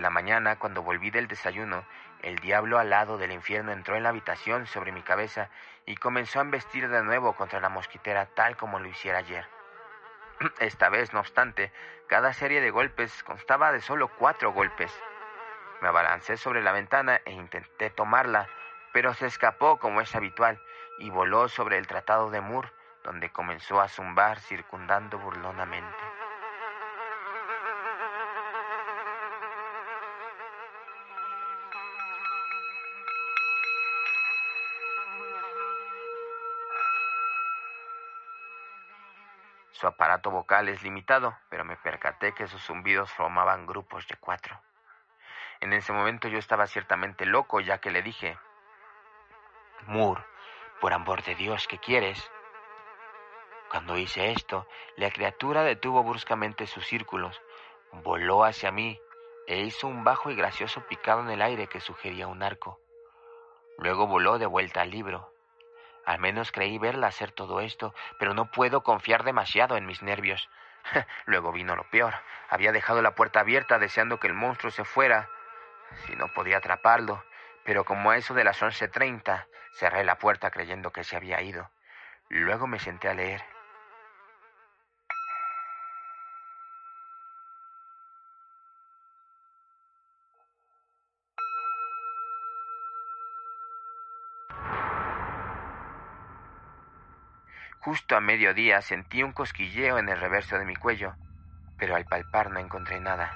La 0.00 0.10
mañana, 0.10 0.58
cuando 0.58 0.82
volví 0.82 1.10
del 1.10 1.28
desayuno, 1.28 1.84
el 2.22 2.36
diablo 2.38 2.78
alado 2.78 3.18
del 3.18 3.32
infierno 3.32 3.72
entró 3.72 3.96
en 3.96 4.02
la 4.02 4.10
habitación 4.10 4.66
sobre 4.66 4.92
mi 4.92 5.02
cabeza 5.02 5.50
y 5.86 5.96
comenzó 5.96 6.38
a 6.38 6.42
embestir 6.42 6.88
de 6.88 7.02
nuevo 7.02 7.34
contra 7.34 7.60
la 7.60 7.68
mosquitera 7.68 8.26
tal 8.26 8.56
como 8.56 8.78
lo 8.78 8.88
hiciera 8.88 9.18
ayer. 9.18 9.46
Esta 10.60 10.88
vez, 10.88 11.12
no 11.12 11.20
obstante, 11.20 11.72
cada 12.06 12.32
serie 12.32 12.60
de 12.60 12.70
golpes 12.70 13.22
constaba 13.24 13.72
de 13.72 13.80
solo 13.80 14.08
cuatro 14.08 14.52
golpes. 14.52 14.92
Me 15.80 15.88
abalancé 15.88 16.36
sobre 16.36 16.62
la 16.62 16.72
ventana 16.72 17.20
e 17.24 17.32
intenté 17.32 17.90
tomarla, 17.90 18.48
pero 18.92 19.14
se 19.14 19.26
escapó 19.26 19.78
como 19.78 20.00
es 20.00 20.14
habitual 20.14 20.60
y 20.98 21.10
voló 21.10 21.48
sobre 21.48 21.78
el 21.78 21.86
tratado 21.86 22.30
de 22.30 22.40
Moore, 22.40 22.72
donde 23.04 23.30
comenzó 23.30 23.80
a 23.80 23.88
zumbar 23.88 24.40
circundando 24.40 25.18
burlonamente. 25.18 26.07
Su 39.78 39.86
aparato 39.86 40.32
vocal 40.32 40.68
es 40.68 40.82
limitado, 40.82 41.38
pero 41.50 41.64
me 41.64 41.76
percaté 41.76 42.34
que 42.34 42.48
sus 42.48 42.60
zumbidos 42.60 43.12
formaban 43.12 43.64
grupos 43.64 44.08
de 44.08 44.16
cuatro. 44.16 44.60
En 45.60 45.72
ese 45.72 45.92
momento 45.92 46.26
yo 46.26 46.38
estaba 46.38 46.66
ciertamente 46.66 47.24
loco, 47.24 47.60
ya 47.60 47.78
que 47.78 47.92
le 47.92 48.02
dije, 48.02 48.36
Moore, 49.86 50.24
por 50.80 50.92
amor 50.92 51.22
de 51.22 51.36
Dios, 51.36 51.68
¿qué 51.68 51.78
quieres? 51.78 52.28
Cuando 53.70 53.96
hice 53.96 54.32
esto, 54.32 54.66
la 54.96 55.12
criatura 55.12 55.62
detuvo 55.62 56.02
bruscamente 56.02 56.66
sus 56.66 56.84
círculos, 56.84 57.40
voló 57.92 58.42
hacia 58.42 58.72
mí 58.72 59.00
e 59.46 59.60
hizo 59.60 59.86
un 59.86 60.02
bajo 60.02 60.32
y 60.32 60.34
gracioso 60.34 60.88
picado 60.88 61.20
en 61.20 61.30
el 61.30 61.40
aire 61.40 61.68
que 61.68 61.78
sugería 61.78 62.26
un 62.26 62.42
arco. 62.42 62.80
Luego 63.76 64.08
voló 64.08 64.38
de 64.38 64.46
vuelta 64.46 64.80
al 64.80 64.90
libro. 64.90 65.32
Al 66.08 66.20
menos 66.20 66.52
creí 66.52 66.78
verla 66.78 67.08
hacer 67.08 67.32
todo 67.32 67.60
esto, 67.60 67.94
pero 68.18 68.32
no 68.32 68.50
puedo 68.50 68.82
confiar 68.82 69.24
demasiado 69.24 69.76
en 69.76 69.84
mis 69.84 70.00
nervios. 70.00 70.48
Luego 71.26 71.52
vino 71.52 71.76
lo 71.76 71.84
peor. 71.90 72.14
Había 72.48 72.72
dejado 72.72 73.02
la 73.02 73.14
puerta 73.14 73.40
abierta 73.40 73.78
deseando 73.78 74.18
que 74.18 74.26
el 74.26 74.32
monstruo 74.32 74.70
se 74.70 74.84
fuera. 74.84 75.28
Si 76.06 76.16
no 76.16 76.32
podía 76.32 76.56
atraparlo, 76.56 77.22
pero 77.62 77.84
como 77.84 78.10
a 78.10 78.16
eso 78.16 78.32
de 78.32 78.42
las 78.42 78.62
once 78.62 78.88
treinta, 78.88 79.48
cerré 79.74 80.02
la 80.02 80.16
puerta 80.16 80.50
creyendo 80.50 80.92
que 80.92 81.04
se 81.04 81.14
había 81.14 81.42
ido. 81.42 81.70
Luego 82.30 82.66
me 82.66 82.78
senté 82.78 83.10
a 83.10 83.14
leer. 83.14 83.44
Justo 97.80 98.16
a 98.16 98.20
mediodía 98.20 98.82
sentí 98.82 99.22
un 99.22 99.32
cosquilleo 99.32 99.98
en 99.98 100.08
el 100.08 100.20
reverso 100.20 100.58
de 100.58 100.64
mi 100.64 100.74
cuello, 100.74 101.14
pero 101.78 101.94
al 101.94 102.04
palpar 102.06 102.50
no 102.50 102.58
encontré 102.58 103.00
nada. 103.00 103.32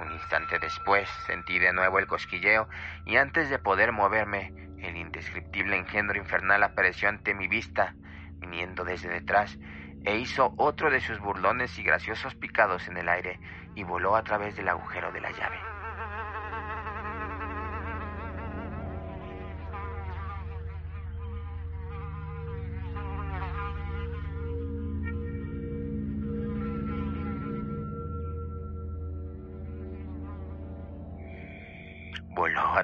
Un 0.00 0.12
instante 0.12 0.58
después 0.58 1.08
sentí 1.26 1.58
de 1.58 1.72
nuevo 1.72 1.98
el 1.98 2.06
cosquilleo 2.06 2.68
y 3.06 3.16
antes 3.16 3.48
de 3.48 3.58
poder 3.58 3.92
moverme, 3.92 4.52
el 4.78 4.96
indescriptible 4.96 5.76
engendro 5.76 6.18
infernal 6.18 6.62
apareció 6.62 7.08
ante 7.08 7.34
mi 7.34 7.48
vista, 7.48 7.94
viniendo 8.34 8.84
desde 8.84 9.08
detrás, 9.08 9.58
e 10.04 10.16
hizo 10.16 10.54
otro 10.58 10.90
de 10.90 11.00
sus 11.00 11.18
burlones 11.18 11.78
y 11.78 11.82
graciosos 11.82 12.34
picados 12.34 12.86
en 12.88 12.98
el 12.98 13.08
aire 13.08 13.40
y 13.74 13.82
voló 13.82 14.14
a 14.14 14.24
través 14.24 14.56
del 14.56 14.68
agujero 14.68 15.10
de 15.10 15.20
la 15.20 15.30
llave. 15.30 15.79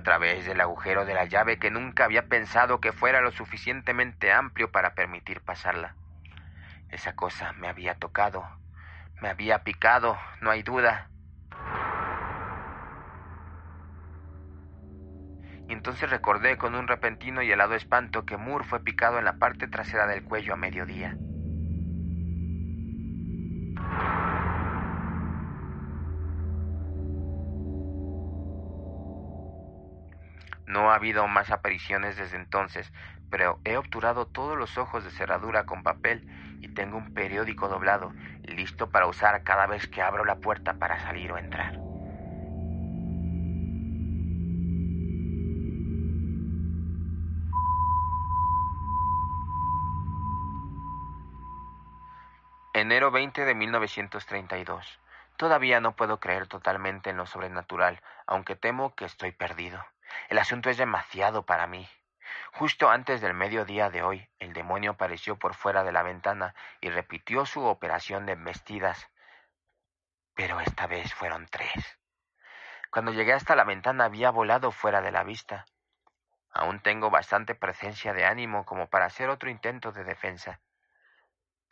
Través 0.06 0.46
del 0.46 0.60
agujero 0.60 1.04
de 1.04 1.14
la 1.14 1.24
llave 1.24 1.58
que 1.58 1.72
nunca 1.72 2.04
había 2.04 2.28
pensado 2.28 2.80
que 2.80 2.92
fuera 2.92 3.20
lo 3.20 3.32
suficientemente 3.32 4.30
amplio 4.30 4.70
para 4.70 4.94
permitir 4.94 5.40
pasarla. 5.40 5.96
Esa 6.90 7.16
cosa 7.16 7.54
me 7.54 7.66
había 7.66 7.96
tocado, 7.96 8.46
me 9.20 9.28
había 9.28 9.64
picado, 9.64 10.16
no 10.40 10.52
hay 10.52 10.62
duda. 10.62 11.10
Y 15.68 15.72
entonces 15.72 16.08
recordé 16.08 16.56
con 16.56 16.76
un 16.76 16.86
repentino 16.86 17.42
y 17.42 17.50
helado 17.50 17.74
espanto 17.74 18.24
que 18.24 18.36
Moore 18.36 18.64
fue 18.64 18.84
picado 18.84 19.18
en 19.18 19.24
la 19.24 19.38
parte 19.38 19.66
trasera 19.66 20.06
del 20.06 20.22
cuello 20.22 20.52
a 20.52 20.56
mediodía. 20.56 21.16
No 30.66 30.90
ha 30.90 30.96
habido 30.96 31.28
más 31.28 31.50
apariciones 31.50 32.16
desde 32.16 32.36
entonces, 32.36 32.92
pero 33.30 33.60
he 33.64 33.76
obturado 33.76 34.26
todos 34.26 34.58
los 34.58 34.78
ojos 34.78 35.04
de 35.04 35.10
cerradura 35.10 35.64
con 35.64 35.82
papel 35.82 36.26
y 36.60 36.68
tengo 36.68 36.96
un 36.96 37.06
periódico 37.12 37.68
doblado, 37.68 38.12
listo 38.42 38.90
para 38.90 39.06
usar 39.06 39.42
cada 39.42 39.66
vez 39.66 39.86
que 39.86 40.02
abro 40.02 40.24
la 40.24 40.40
puerta 40.40 40.78
para 40.78 40.98
salir 40.98 41.32
o 41.32 41.38
entrar. 41.38 41.78
Enero 52.72 53.10
20 53.10 53.44
de 53.46 53.54
1932. 53.54 55.00
Todavía 55.38 55.80
no 55.80 55.96
puedo 55.96 56.20
creer 56.20 56.46
totalmente 56.46 57.10
en 57.10 57.16
lo 57.16 57.24
sobrenatural, 57.24 58.02
aunque 58.26 58.54
temo 58.54 58.94
que 58.94 59.06
estoy 59.06 59.32
perdido. 59.32 59.82
El 60.28 60.38
asunto 60.38 60.70
es 60.70 60.76
demasiado 60.76 61.44
para 61.44 61.66
mí. 61.66 61.88
Justo 62.52 62.90
antes 62.90 63.20
del 63.20 63.34
mediodía 63.34 63.90
de 63.90 64.02
hoy, 64.02 64.28
el 64.38 64.52
demonio 64.52 64.92
apareció 64.92 65.38
por 65.38 65.54
fuera 65.54 65.84
de 65.84 65.92
la 65.92 66.02
ventana 66.02 66.54
y 66.80 66.90
repitió 66.90 67.46
su 67.46 67.64
operación 67.64 68.26
de 68.26 68.32
embestidas. 68.32 69.10
Pero 70.34 70.60
esta 70.60 70.86
vez 70.86 71.12
fueron 71.14 71.46
tres. 71.48 71.98
Cuando 72.90 73.12
llegué 73.12 73.32
hasta 73.32 73.56
la 73.56 73.64
ventana 73.64 74.04
había 74.04 74.30
volado 74.30 74.70
fuera 74.70 75.00
de 75.00 75.12
la 75.12 75.22
vista. 75.22 75.66
Aún 76.50 76.80
tengo 76.80 77.10
bastante 77.10 77.54
presencia 77.54 78.14
de 78.14 78.24
ánimo 78.24 78.64
como 78.64 78.88
para 78.88 79.06
hacer 79.06 79.28
otro 79.28 79.50
intento 79.50 79.92
de 79.92 80.04
defensa. 80.04 80.60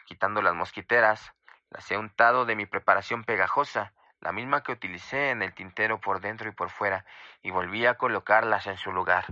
Quitando 0.05 0.43
las 0.43 0.55
mosquiteras, 0.55 1.33
las 1.71 1.91
he 1.91 1.97
untado 1.97 2.45
de 2.45 2.57
mi 2.57 2.67
preparación 2.67 3.25
pegajosa, 3.25 3.95
la 4.25 4.33
misma 4.33 4.63
que 4.63 4.73
utilicé 4.73 5.31
en 5.31 5.43
el 5.43 5.53
tintero 5.53 6.01
por 6.01 6.23
dentro 6.23 6.49
y 6.49 6.53
por 6.53 6.71
fuera, 6.71 7.05
y 7.43 7.51
volví 7.51 7.85
a 7.85 7.99
colocarlas 7.99 8.67
en 8.67 8.79
su 8.79 8.91
lugar. 8.91 9.27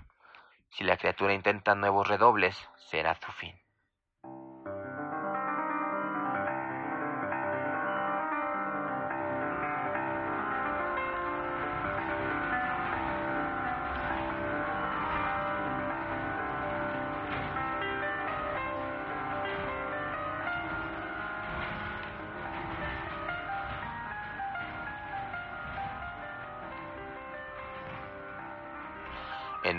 Si 0.69 0.85
la 0.85 0.99
criatura 0.99 1.33
intenta 1.33 1.75
nuevos 1.75 2.07
redobles, 2.07 2.69
será 2.77 3.15
su 3.15 3.33
fin. 3.33 3.62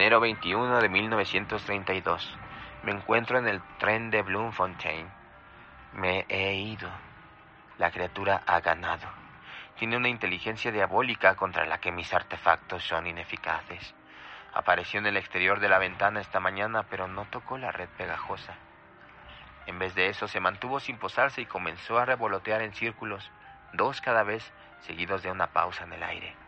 Enero 0.04 0.20
21 0.20 0.82
de 0.82 0.90
1932. 0.90 2.38
Me 2.84 2.92
encuentro 2.92 3.38
en 3.38 3.48
el 3.48 3.62
tren 3.80 4.12
de 4.12 4.22
Bloemfontein. 4.22 5.10
Me 5.94 6.26
he 6.28 6.56
ido. 6.56 6.90
La 7.78 7.90
criatura 7.90 8.44
ha 8.46 8.60
ganado. 8.60 9.08
Tiene 9.80 9.96
una 9.96 10.10
inteligencia 10.10 10.74
diabólica 10.74 11.36
contra 11.36 11.66
la 11.66 11.78
que 11.78 11.94
mis 11.94 12.14
artefactos 12.14 12.84
son 12.84 13.08
ineficaces. 13.08 13.96
Apareció 14.54 15.00
en 15.00 15.06
el 15.06 15.16
exterior 15.16 15.62
de 15.62 15.70
la 15.70 15.80
ventana 15.80 16.20
esta 16.20 16.42
mañana, 16.42 16.84
pero 16.90 17.08
no 17.08 17.24
tocó 17.24 17.58
la 17.58 17.72
red 17.72 17.88
pegajosa. 17.98 18.56
En 19.68 19.80
vez 19.80 19.96
de 19.96 20.10
eso, 20.10 20.28
se 20.28 20.42
mantuvo 20.42 20.82
sin 20.82 20.98
posarse 20.98 21.40
y 21.40 21.46
comenzó 21.46 21.98
a 21.98 22.04
revolotear 22.04 22.62
en 22.62 22.74
círculos, 22.74 23.32
dos 23.72 24.02
cada 24.02 24.24
vez, 24.24 24.52
seguidos 24.82 25.24
de 25.24 25.32
una 25.32 25.54
pausa 25.54 25.86
en 25.86 25.94
el 25.94 26.04
aire. 26.04 26.43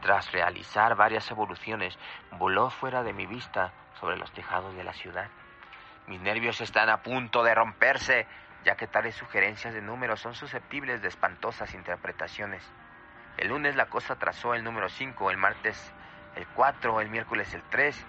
Tras 0.00 0.32
realizar 0.32 0.96
varias 0.96 1.30
evoluciones, 1.30 1.98
voló 2.32 2.70
fuera 2.70 3.02
de 3.02 3.12
mi 3.12 3.26
vista 3.26 3.72
sobre 4.00 4.16
los 4.16 4.32
tejados 4.32 4.74
de 4.74 4.84
la 4.84 4.92
ciudad. 4.92 5.28
Mis 6.06 6.20
nervios 6.20 6.60
están 6.60 6.88
a 6.88 7.02
punto 7.02 7.42
de 7.42 7.54
romperse, 7.54 8.26
ya 8.64 8.76
que 8.76 8.86
tales 8.86 9.14
sugerencias 9.14 9.74
de 9.74 9.82
números 9.82 10.20
son 10.20 10.34
susceptibles 10.34 11.02
de 11.02 11.08
espantosas 11.08 11.74
interpretaciones. 11.74 12.68
El 13.36 13.48
lunes 13.48 13.76
la 13.76 13.86
cosa 13.86 14.16
trazó 14.16 14.54
el 14.54 14.64
número 14.64 14.88
5, 14.88 15.30
el 15.30 15.36
martes 15.36 15.92
el 16.36 16.46
4, 16.48 17.00
el 17.00 17.10
miércoles 17.10 17.52
el 17.54 17.62
3 17.62 18.06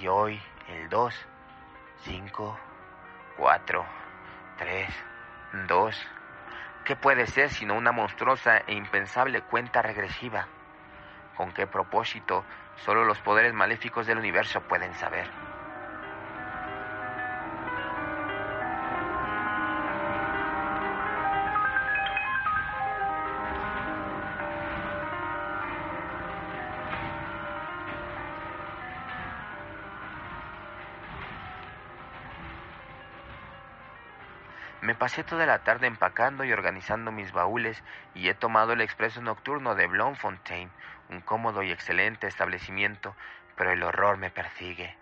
y 0.00 0.08
hoy 0.08 0.40
el 0.68 0.88
2. 0.88 1.28
5, 2.04 2.58
4, 3.38 3.86
3, 4.58 5.04
2. 5.68 6.08
¿Qué 6.84 6.96
puede 6.96 7.26
ser 7.26 7.48
sino 7.48 7.74
una 7.74 7.92
monstruosa 7.92 8.58
e 8.58 8.74
impensable 8.74 9.40
cuenta 9.42 9.80
regresiva? 9.80 10.46
¿Con 11.36 11.52
qué 11.52 11.66
propósito? 11.66 12.44
Solo 12.84 13.04
los 13.04 13.18
poderes 13.18 13.52
maléficos 13.54 14.06
del 14.06 14.18
universo 14.18 14.60
pueden 14.62 14.94
saber. 14.94 15.43
Me 34.84 34.94
pasé 34.94 35.24
toda 35.24 35.46
la 35.46 35.60
tarde 35.60 35.86
empacando 35.86 36.44
y 36.44 36.52
organizando 36.52 37.10
mis 37.10 37.32
baúles 37.32 37.82
y 38.12 38.28
he 38.28 38.34
tomado 38.34 38.74
el 38.74 38.82
expreso 38.82 39.22
nocturno 39.22 39.74
de 39.74 39.86
Bloemfontein, 39.86 40.70
un 41.08 41.22
cómodo 41.22 41.62
y 41.62 41.72
excelente 41.72 42.26
establecimiento, 42.26 43.16
pero 43.56 43.72
el 43.72 43.82
horror 43.82 44.18
me 44.18 44.30
persigue. 44.30 44.94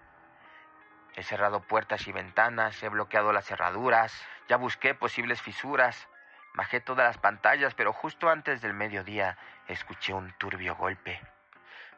He 1.17 1.25
cerrado 1.25 1.63
puertas 1.63 2.07
y 2.07 2.13
ventanas, 2.13 2.81
he 2.85 2.91
bloqueado 2.91 3.33
las 3.33 3.47
cerraduras, 3.47 4.25
ya 4.49 4.57
busqué 4.57 4.95
posibles 4.95 5.43
fisuras, 5.43 6.07
bajé 6.55 6.79
todas 6.79 7.09
las 7.09 7.19
pantallas, 7.19 7.75
pero 7.75 7.93
justo 7.93 8.31
antes 8.31 8.61
del 8.61 8.75
mediodía 8.75 9.37
escuché 9.67 10.15
un 10.15 10.33
turbio 10.39 10.77
golpe. 10.77 11.21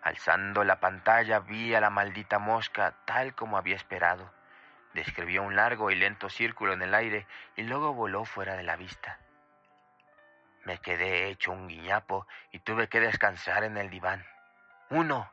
Alzando 0.00 0.64
la 0.64 0.80
pantalla 0.80 1.40
vi 1.40 1.74
a 1.74 1.82
la 1.82 1.90
maldita 1.90 2.38
mosca 2.38 2.94
tal 3.04 3.34
como 3.34 3.58
había 3.58 3.76
esperado. 3.76 4.32
Describió 4.94 5.42
un 5.42 5.56
largo 5.56 5.90
y 5.90 5.96
lento 5.96 6.28
círculo 6.28 6.72
en 6.72 6.82
el 6.82 6.94
aire 6.94 7.26
y 7.56 7.62
luego 7.62 7.92
voló 7.92 8.24
fuera 8.24 8.54
de 8.54 8.62
la 8.62 8.76
vista. 8.76 9.18
Me 10.64 10.78
quedé 10.78 11.28
hecho 11.28 11.52
un 11.52 11.66
guiñapo 11.66 12.26
y 12.52 12.60
tuve 12.60 12.88
que 12.88 13.00
descansar 13.00 13.64
en 13.64 13.76
el 13.76 13.90
diván. 13.90 14.24
Uno. 14.90 15.30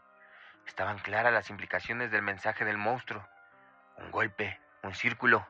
Estaban 0.66 1.00
claras 1.00 1.32
las 1.32 1.50
implicaciones 1.50 2.12
del 2.12 2.22
mensaje 2.22 2.66
del 2.66 2.78
monstruo. 2.78 3.26
Un 3.98 4.12
golpe, 4.12 4.60
un 4.84 4.96
círculo. 4.96 5.48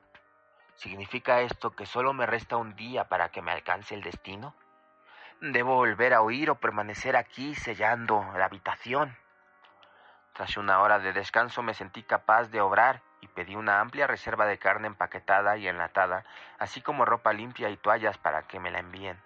¿Significa 0.75 1.41
esto 1.41 1.71
que 1.71 1.85
solo 1.85 2.13
me 2.13 2.25
resta 2.25 2.57
un 2.57 2.75
día 2.75 3.05
para 3.05 3.29
que 3.29 3.41
me 3.41 3.51
alcance 3.51 3.95
el 3.95 4.03
destino? 4.03 4.55
¿Debo 5.39 5.75
volver 5.75 6.13
a 6.13 6.21
oír 6.21 6.49
o 6.49 6.59
permanecer 6.59 7.15
aquí 7.15 7.55
sellando 7.55 8.25
la 8.37 8.45
habitación? 8.45 9.17
Tras 10.33 10.57
una 10.57 10.81
hora 10.81 10.99
de 10.99 11.13
descanso 11.13 11.61
me 11.61 11.73
sentí 11.73 12.03
capaz 12.03 12.49
de 12.49 12.61
obrar 12.61 13.01
y 13.21 13.27
pedí 13.27 13.55
una 13.55 13.79
amplia 13.79 14.07
reserva 14.07 14.45
de 14.45 14.57
carne 14.57 14.87
empaquetada 14.87 15.55
y 15.57 15.67
enlatada, 15.67 16.25
así 16.59 16.81
como 16.81 17.05
ropa 17.05 17.31
limpia 17.31 17.69
y 17.69 17.77
toallas 17.77 18.17
para 18.17 18.43
que 18.43 18.59
me 18.59 18.71
la 18.71 18.79
envíen. 18.79 19.21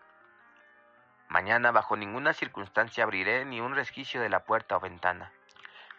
Mañana 1.30 1.72
bajo 1.72 1.96
ninguna 1.96 2.34
circunstancia 2.34 3.04
abriré 3.04 3.46
ni 3.46 3.60
un 3.60 3.74
resquicio 3.74 4.22
de 4.22 4.30
la 4.30 4.42
puerta 4.42 4.78
o 4.78 4.80
ventana. 4.80 5.32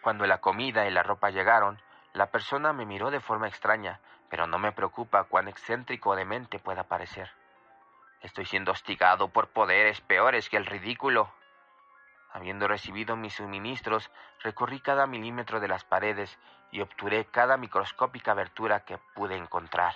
Cuando 0.01 0.25
la 0.25 0.39
comida 0.39 0.87
y 0.87 0.91
la 0.91 1.03
ropa 1.03 1.31
llegaron, 1.31 1.81
la 2.13 2.27
persona 2.27 2.71
me 2.71 2.85
miró 2.85 3.11
de 3.11 3.19
forma 3.19 3.47
extraña, 3.47 3.99
pero 4.29 4.47
no 4.47 4.57
me 4.57 4.71
preocupa 4.71 5.25
cuán 5.25 5.47
excéntrico 5.47 6.11
o 6.11 6.15
demente 6.15 6.59
pueda 6.59 6.83
parecer. 6.83 7.29
Estoy 8.21 8.45
siendo 8.45 8.71
hostigado 8.71 9.29
por 9.29 9.49
poderes 9.49 10.01
peores 10.01 10.49
que 10.49 10.57
el 10.57 10.65
ridículo. 10.65 11.31
Habiendo 12.31 12.67
recibido 12.67 13.15
mis 13.15 13.35
suministros, 13.35 14.11
recorrí 14.41 14.79
cada 14.79 15.07
milímetro 15.07 15.59
de 15.59 15.67
las 15.67 15.83
paredes 15.83 16.37
y 16.71 16.81
obturé 16.81 17.25
cada 17.25 17.57
microscópica 17.57 18.31
abertura 18.31 18.85
que 18.85 18.97
pude 19.15 19.35
encontrar. 19.35 19.95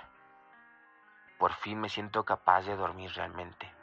Por 1.38 1.54
fin 1.54 1.80
me 1.80 1.90
siento 1.90 2.24
capaz 2.24 2.64
de 2.66 2.76
dormir 2.76 3.12
realmente. 3.16 3.81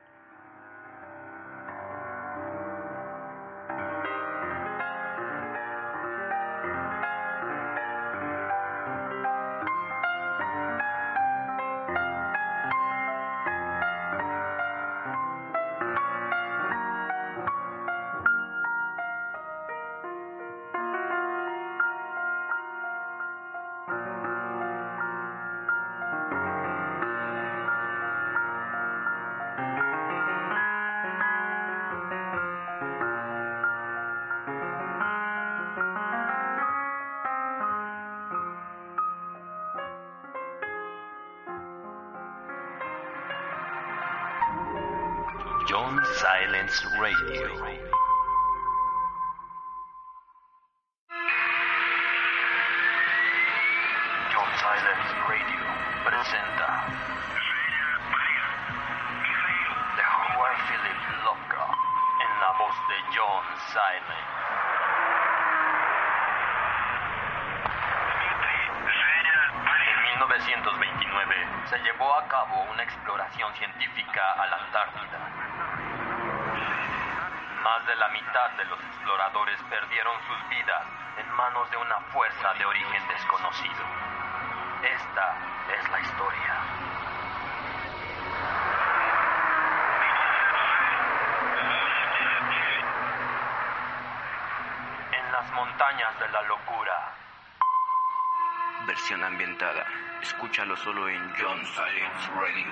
Ambientada. 99.14 99.86
Escúchalo 100.20 100.76
solo 100.76 101.08
en 101.08 101.32
John 101.40 101.64
Silence 101.64 102.30
Radio. 102.34 102.66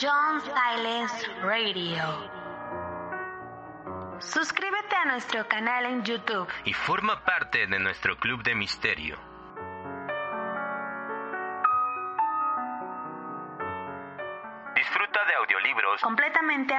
John 0.00 0.40
Silence 0.40 1.26
Radio. 1.42 2.30
Suscríbete 4.20 4.94
a 4.94 5.06
nuestro 5.06 5.48
canal 5.48 5.86
en 5.86 6.04
YouTube. 6.04 6.46
Y 6.64 6.72
forma 6.72 7.24
parte 7.24 7.66
de 7.66 7.78
nuestro 7.80 8.16
club 8.18 8.44
de 8.44 8.54
misterio. 8.54 9.29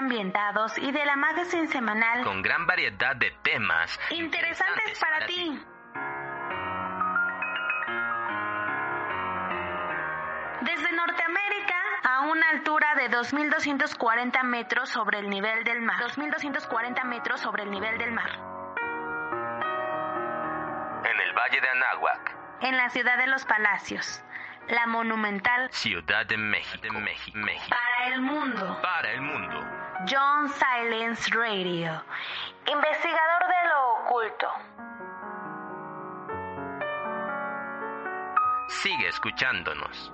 Ambientados 0.02 0.78
y 0.80 0.92
de 0.92 1.06
la 1.06 1.16
magazine 1.16 1.68
semanal 1.68 2.24
con 2.24 2.42
gran 2.42 2.66
variedad 2.66 3.16
de 3.16 3.32
temas 3.44 4.00
interesantes 4.10 5.00
para 5.00 5.26
ti. 5.28 5.60
Desde 10.62 10.92
Norteamérica 10.92 11.76
a 12.04 12.22
una 12.22 12.50
altura 12.50 12.96
de 12.96 13.10
2.240 13.10 14.44
metros 14.44 14.90
sobre 14.90 15.20
el 15.20 15.30
nivel 15.30 15.64
del 15.64 15.82
mar. 15.82 16.02
2.240 16.04 17.04
metros 17.06 17.40
sobre 17.42 17.64
el 17.64 17.72
nivel 17.72 17.98
del 17.98 18.12
mar. 18.12 18.30
en 21.04 21.20
el 21.20 21.34
Valle 21.34 21.60
de 21.62 21.70
Anáhuac, 21.70 22.36
En 22.62 22.78
la 22.78 22.90
ciudad 22.90 23.18
de 23.18 23.28
los 23.28 23.44
palacios. 23.46 24.24
La 24.68 24.86
monumental 24.86 25.68
Ciudad 25.72 26.26
de 26.28 26.38
México, 26.38 26.78
de 26.84 26.92
México, 26.92 27.38
México. 27.38 27.70
para 27.76 28.08
el 28.14 28.22
mundo. 28.22 28.80
para 28.82 29.12
el 29.12 29.22
mundo. 29.22 29.81
John 30.08 30.50
Silence 30.50 31.30
Radio. 31.32 32.02
Investigador 32.66 33.44
de 33.48 33.70
lo 33.70 33.94
oculto. 34.04 34.48
Sigue 38.68 39.08
escuchándonos. 39.10 40.12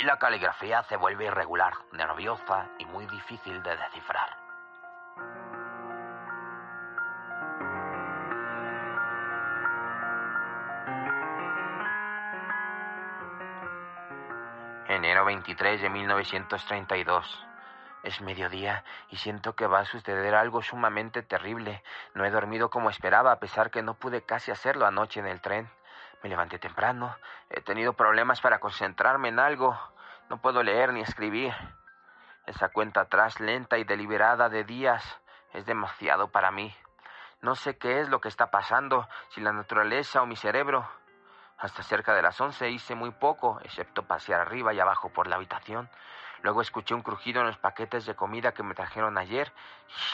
Aquí 0.00 0.06
la 0.06 0.16
caligrafía 0.16 0.82
se 0.84 0.96
vuelve 0.96 1.26
irregular, 1.26 1.74
nerviosa 1.92 2.70
y 2.78 2.86
muy 2.86 3.04
difícil 3.04 3.62
de 3.62 3.76
descifrar. 3.76 4.34
Enero 14.88 15.26
23 15.26 15.82
de 15.82 15.90
1932. 15.90 17.46
Es 18.02 18.22
mediodía 18.22 18.82
y 19.10 19.16
siento 19.16 19.54
que 19.54 19.66
va 19.66 19.80
a 19.80 19.84
suceder 19.84 20.34
algo 20.34 20.62
sumamente 20.62 21.22
terrible. 21.22 21.82
No 22.14 22.24
he 22.24 22.30
dormido 22.30 22.70
como 22.70 22.88
esperaba, 22.88 23.32
a 23.32 23.38
pesar 23.38 23.70
que 23.70 23.82
no 23.82 23.92
pude 23.92 24.22
casi 24.22 24.50
hacerlo 24.50 24.86
anoche 24.86 25.20
en 25.20 25.26
el 25.26 25.42
tren. 25.42 25.68
Me 26.22 26.28
levanté 26.28 26.58
temprano. 26.58 27.16
He 27.48 27.60
tenido 27.62 27.94
problemas 27.94 28.40
para 28.40 28.60
concentrarme 28.60 29.28
en 29.28 29.38
algo. 29.38 29.78
No 30.28 30.40
puedo 30.40 30.62
leer 30.62 30.92
ni 30.92 31.00
escribir. 31.00 31.54
Esa 32.46 32.68
cuenta 32.68 33.02
atrás 33.02 33.40
lenta 33.40 33.78
y 33.78 33.84
deliberada 33.84 34.48
de 34.48 34.64
días 34.64 35.20
es 35.52 35.66
demasiado 35.66 36.28
para 36.28 36.50
mí. 36.50 36.74
No 37.42 37.54
sé 37.54 37.78
qué 37.78 38.00
es 38.00 38.08
lo 38.08 38.20
que 38.20 38.28
está 38.28 38.50
pasando, 38.50 39.08
si 39.30 39.40
la 39.40 39.52
naturaleza 39.52 40.20
o 40.20 40.26
mi 40.26 40.36
cerebro. 40.36 40.86
Hasta 41.56 41.82
cerca 41.82 42.14
de 42.14 42.22
las 42.22 42.40
once 42.40 42.70
hice 42.70 42.94
muy 42.94 43.10
poco, 43.10 43.60
excepto 43.62 44.02
pasear 44.02 44.40
arriba 44.40 44.74
y 44.74 44.80
abajo 44.80 45.10
por 45.10 45.26
la 45.26 45.36
habitación. 45.36 45.90
Luego 46.42 46.62
escuché 46.62 46.94
un 46.94 47.02
crujido 47.02 47.40
en 47.40 47.48
los 47.48 47.58
paquetes 47.58 48.06
de 48.06 48.14
comida 48.14 48.52
que 48.52 48.62
me 48.62 48.74
trajeron 48.74 49.18
ayer 49.18 49.52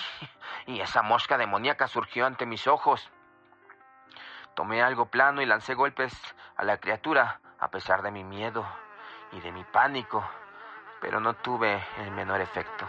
y 0.66 0.80
esa 0.80 1.02
mosca 1.02 1.38
demoníaca 1.38 1.86
surgió 1.86 2.26
ante 2.26 2.46
mis 2.46 2.66
ojos. 2.66 3.10
Tomé 4.56 4.82
algo 4.82 5.04
plano 5.04 5.42
y 5.42 5.46
lancé 5.46 5.74
golpes 5.74 6.14
a 6.56 6.64
la 6.64 6.78
criatura, 6.78 7.40
a 7.60 7.68
pesar 7.68 8.00
de 8.00 8.10
mi 8.10 8.24
miedo 8.24 8.66
y 9.32 9.40
de 9.40 9.52
mi 9.52 9.62
pánico, 9.64 10.24
pero 10.98 11.20
no 11.20 11.34
tuve 11.34 11.86
el 11.98 12.10
menor 12.12 12.40
efecto. 12.40 12.88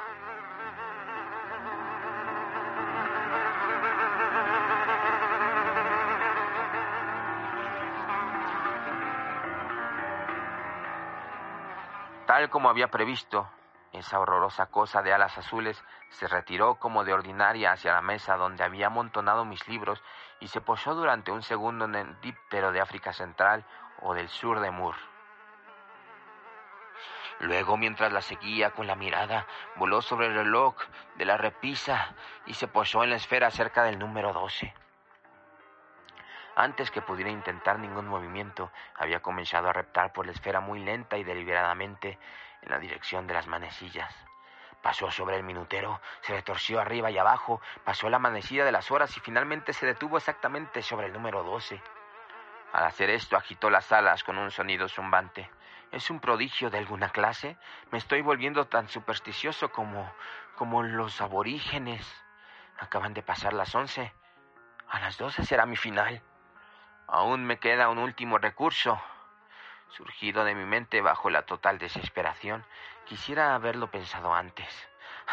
Tal 12.26 12.50
como 12.50 12.70
había 12.70 12.88
previsto, 12.88 13.50
esa 13.94 14.20
horrorosa 14.20 14.68
cosa 14.68 15.02
de 15.02 15.14
alas 15.14 15.38
azules 15.38 15.84
se 16.10 16.28
retiró 16.28 16.76
como 16.76 17.04
de 17.04 17.14
ordinaria 17.14 17.72
hacia 17.72 17.94
la 17.94 18.02
mesa 18.02 18.36
donde 18.36 18.64
había 18.64 18.88
amontonado 18.88 19.46
mis 19.46 19.68
libros 19.68 20.04
y 20.40 20.48
se 20.48 20.62
posó 20.62 20.94
durante 20.94 21.32
un 21.32 21.42
segundo 21.42 21.86
en 21.86 21.96
el 21.96 22.22
díptero 22.22 22.72
de 22.72 22.82
África 22.82 23.14
Central 23.14 23.66
o 24.02 24.14
del 24.14 24.30
sur 24.30 24.60
de 24.60 24.72
Mur. 24.72 24.96
Luego, 27.40 27.78
mientras 27.78 28.12
la 28.12 28.22
seguía 28.22 28.72
con 28.72 28.88
la 28.88 28.96
mirada, 28.96 29.46
voló 29.76 30.02
sobre 30.02 30.28
el 30.28 30.34
reloj 30.34 30.76
de 31.16 31.26
la 31.26 31.38
repisa 31.38 32.16
y 32.48 32.56
se 32.56 32.68
posó 32.68 33.04
en 33.04 33.12
la 33.12 33.16
esfera 33.16 33.52
cerca 33.52 33.84
del 33.84 34.00
número 34.00 34.34
12. 34.34 34.74
Antes 36.56 36.90
que 36.90 37.04
pudiera 37.04 37.30
intentar 37.30 37.78
ningún 37.78 38.08
movimiento, 38.08 38.72
había 38.96 39.20
comenzado 39.20 39.70
a 39.70 39.74
reptar 39.74 40.12
por 40.12 40.26
la 40.26 40.32
esfera 40.32 40.60
muy 40.60 40.80
lenta 40.80 41.16
y 41.18 41.24
deliberadamente 41.24 42.18
en 42.62 42.70
la 42.72 42.80
dirección 42.80 43.28
de 43.28 43.34
las 43.34 43.48
manecillas. 43.48 44.14
Pasó 44.82 45.12
sobre 45.12 45.36
el 45.36 45.44
minutero, 45.44 46.02
se 46.22 46.34
retorció 46.34 46.80
arriba 46.80 47.12
y 47.12 47.18
abajo, 47.18 47.62
pasó 47.84 48.10
la 48.10 48.20
manecilla 48.20 48.64
de 48.64 48.72
las 48.72 48.92
horas 48.92 49.16
y 49.18 49.20
finalmente 49.20 49.74
se 49.74 49.86
detuvo 49.86 50.18
exactamente 50.18 50.82
sobre 50.82 51.08
el 51.08 51.14
número 51.14 51.44
12. 51.44 51.82
Al 52.74 52.86
hacer 52.86 53.10
esto 53.10 53.38
agitó 53.38 53.70
las 53.70 53.92
alas 53.92 54.24
con 54.24 54.38
un 54.38 54.52
sonido 54.52 54.88
zumbante. 54.88 55.50
¿Es 55.92 56.10
un 56.10 56.20
prodigio 56.20 56.70
de 56.70 56.78
alguna 56.78 57.10
clase? 57.10 57.58
Me 57.92 57.98
estoy 57.98 58.22
volviendo 58.22 58.68
tan 58.68 58.90
supersticioso 58.90 59.72
como 59.72 60.12
como 60.58 60.84
los 60.84 61.22
aborígenes. 61.22 62.06
Acaban 62.80 63.14
de 63.14 63.22
pasar 63.22 63.54
las 63.54 63.74
once. 63.76 64.12
A 64.90 65.00
las 65.00 65.18
doce 65.18 65.46
será 65.46 65.66
mi 65.66 65.78
final. 65.78 66.22
Aún 67.08 67.46
me 67.46 67.60
queda 67.60 67.90
un 67.90 68.00
último 68.00 68.38
recurso. 68.38 69.00
Surgido 69.90 70.44
de 70.44 70.56
mi 70.56 70.66
mente 70.66 71.02
bajo 71.02 71.30
la 71.30 71.44
total 71.44 71.78
desesperación, 71.80 72.66
quisiera 73.06 73.56
haberlo 73.56 73.90
pensado 73.90 74.34
antes. 74.34 74.68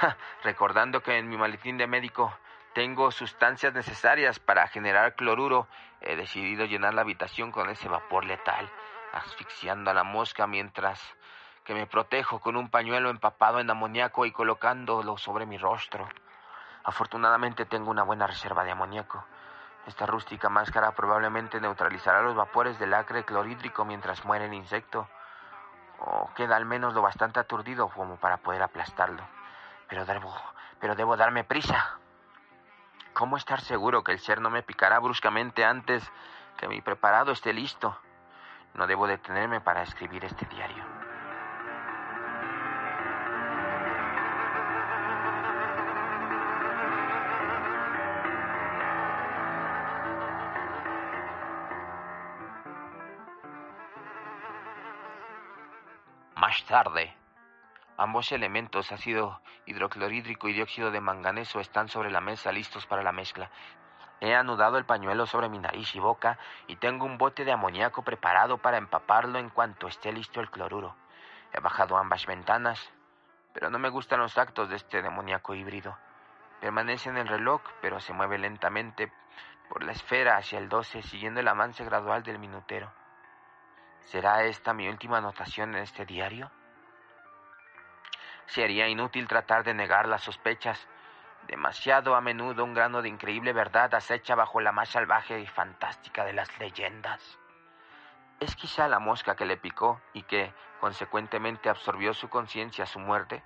Recordando 0.42 1.02
que 1.02 1.18
en 1.18 1.28
mi 1.28 1.36
maletín 1.36 1.76
de 1.76 1.86
médico 1.86 2.32
tengo 2.72 3.10
sustancias 3.10 3.72
necesarias 3.72 4.38
para 4.38 4.66
generar 4.68 5.14
cloruro, 5.14 5.68
he 6.00 6.16
decidido 6.16 6.64
llenar 6.64 6.94
la 6.94 7.02
habitación 7.02 7.52
con 7.52 7.70
ese 7.70 7.88
vapor 7.88 8.24
letal, 8.24 8.70
asfixiando 9.12 9.90
a 9.90 9.94
la 9.94 10.04
mosca 10.04 10.46
mientras 10.46 11.00
que 11.64 11.74
me 11.74 11.86
protejo 11.86 12.40
con 12.40 12.56
un 12.56 12.68
pañuelo 12.68 13.10
empapado 13.10 13.60
en 13.60 13.70
amoníaco 13.70 14.26
y 14.26 14.32
colocándolo 14.32 15.16
sobre 15.16 15.46
mi 15.46 15.56
rostro. 15.56 16.08
Afortunadamente 16.84 17.64
tengo 17.64 17.90
una 17.90 18.02
buena 18.02 18.26
reserva 18.26 18.64
de 18.64 18.72
amoníaco. 18.72 19.24
Esta 19.86 20.06
rústica 20.06 20.48
máscara 20.48 20.92
probablemente 20.92 21.60
neutralizará 21.60 22.22
los 22.22 22.34
vapores 22.34 22.78
del 22.78 22.94
acre 22.94 23.24
clorhídrico 23.24 23.84
mientras 23.84 24.24
muere 24.24 24.46
el 24.46 24.54
insecto. 24.54 25.08
O 25.98 26.30
queda 26.34 26.56
al 26.56 26.64
menos 26.64 26.94
lo 26.94 27.02
bastante 27.02 27.38
aturdido 27.40 27.88
como 27.88 28.16
para 28.16 28.38
poder 28.38 28.62
aplastarlo. 28.62 29.22
Pero 29.88 30.06
debo, 30.06 30.34
pero 30.80 30.94
debo 30.94 31.16
darme 31.16 31.44
prisa. 31.44 31.98
¿Cómo 33.12 33.36
estar 33.36 33.60
seguro 33.60 34.02
que 34.02 34.12
el 34.12 34.18
ser 34.18 34.40
no 34.40 34.50
me 34.50 34.62
picará 34.62 34.98
bruscamente 34.98 35.64
antes 35.64 36.10
que 36.56 36.66
mi 36.66 36.80
preparado 36.80 37.32
esté 37.32 37.52
listo? 37.52 37.96
No 38.74 38.86
debo 38.86 39.06
detenerme 39.06 39.60
para 39.60 39.82
escribir 39.82 40.24
este 40.24 40.46
diario. 40.46 40.93
Tarde, 56.74 57.14
ambos 57.96 58.32
elementos, 58.32 58.90
ácido 58.90 59.40
hidroclorhídrico 59.64 60.48
y 60.48 60.54
dióxido 60.54 60.90
de 60.90 61.00
manganeso, 61.00 61.60
están 61.60 61.86
sobre 61.86 62.10
la 62.10 62.20
mesa 62.20 62.50
listos 62.50 62.84
para 62.84 63.04
la 63.04 63.12
mezcla. 63.12 63.48
He 64.20 64.34
anudado 64.34 64.76
el 64.76 64.84
pañuelo 64.84 65.24
sobre 65.26 65.48
mi 65.48 65.60
nariz 65.60 65.94
y 65.94 66.00
boca 66.00 66.36
y 66.66 66.74
tengo 66.74 67.06
un 67.06 67.16
bote 67.16 67.44
de 67.44 67.52
amoníaco 67.52 68.02
preparado 68.02 68.58
para 68.58 68.78
empaparlo 68.78 69.38
en 69.38 69.50
cuanto 69.50 69.86
esté 69.86 70.10
listo 70.10 70.40
el 70.40 70.50
cloruro. 70.50 70.96
He 71.52 71.60
bajado 71.60 71.96
ambas 71.96 72.26
ventanas, 72.26 72.92
pero 73.52 73.70
no 73.70 73.78
me 73.78 73.88
gustan 73.88 74.18
los 74.18 74.36
actos 74.36 74.68
de 74.68 74.74
este 74.74 75.00
demoníaco 75.00 75.54
híbrido. 75.54 75.96
Permanece 76.60 77.08
en 77.08 77.18
el 77.18 77.28
reloj, 77.28 77.62
pero 77.82 78.00
se 78.00 78.12
mueve 78.12 78.36
lentamente 78.36 79.12
por 79.68 79.84
la 79.84 79.92
esfera 79.92 80.38
hacia 80.38 80.58
el 80.58 80.68
12, 80.68 81.02
siguiendo 81.02 81.38
el 81.38 81.46
avance 81.46 81.84
gradual 81.84 82.24
del 82.24 82.40
minutero. 82.40 82.92
¿Será 84.00 84.42
esta 84.42 84.74
mi 84.74 84.88
última 84.88 85.18
anotación 85.18 85.76
en 85.76 85.84
este 85.84 86.04
diario? 86.04 86.50
Sería 88.46 88.88
inútil 88.88 89.26
tratar 89.26 89.64
de 89.64 89.74
negar 89.74 90.06
las 90.06 90.22
sospechas. 90.22 90.86
Demasiado 91.46 92.14
a 92.14 92.20
menudo 92.20 92.64
un 92.64 92.74
grano 92.74 93.02
de 93.02 93.08
increíble 93.08 93.52
verdad 93.52 93.94
acecha 93.94 94.34
bajo 94.34 94.60
la 94.60 94.72
más 94.72 94.90
salvaje 94.90 95.40
y 95.40 95.46
fantástica 95.46 96.24
de 96.24 96.32
las 96.32 96.58
leyendas. 96.58 97.38
¿Es 98.40 98.56
quizá 98.56 98.88
la 98.88 98.98
mosca 98.98 99.36
que 99.36 99.44
le 99.44 99.56
picó 99.56 100.00
y 100.12 100.22
que, 100.22 100.52
consecuentemente, 100.80 101.68
absorbió 101.68 102.12
su 102.14 102.28
conciencia 102.28 102.84
a 102.84 102.86
su 102.86 102.98
muerte? 102.98 103.42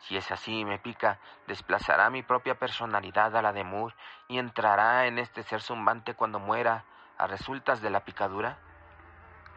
Si 0.00 0.16
es 0.16 0.30
así 0.30 0.60
y 0.60 0.64
me 0.64 0.78
pica, 0.78 1.18
desplazará 1.46 2.10
mi 2.10 2.22
propia 2.22 2.58
personalidad 2.58 3.36
a 3.36 3.42
la 3.42 3.52
de 3.52 3.64
Moore 3.64 3.94
y 4.28 4.38
entrará 4.38 5.06
en 5.06 5.18
este 5.18 5.42
ser 5.42 5.60
zumbante 5.60 6.14
cuando 6.14 6.38
muera 6.38 6.84
a 7.16 7.26
resultas 7.26 7.80
de 7.80 7.90
la 7.90 8.04
picadura. 8.04 8.58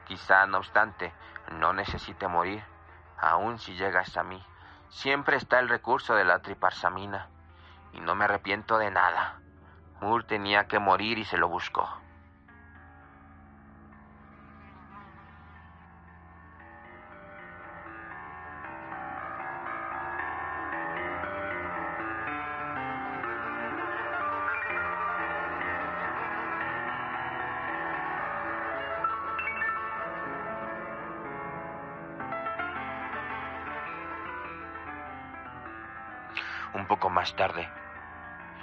Quizá, 0.05 0.45
no 0.45 0.59
obstante, 0.59 1.11
no 1.51 1.73
necesite 1.73 2.28
morir, 2.28 2.63
aun 3.17 3.59
si 3.59 3.75
llega 3.75 4.01
hasta 4.01 4.23
mí. 4.23 4.41
Siempre 4.89 5.38
está 5.38 5.59
el 5.59 5.69
recurso 5.69 6.15
de 6.15 6.25
la 6.25 6.39
triparsamina, 6.39 7.27
y 7.93 7.99
no 7.99 8.15
me 8.15 8.25
arrepiento 8.25 8.77
de 8.77 8.91
nada. 8.91 9.39
Moore 10.01 10.25
tenía 10.25 10.67
que 10.67 10.79
morir 10.79 11.17
y 11.17 11.25
se 11.25 11.38
lo 11.38 11.49
buscó. 11.49 11.89
Más 37.28 37.36
tarde, 37.36 37.67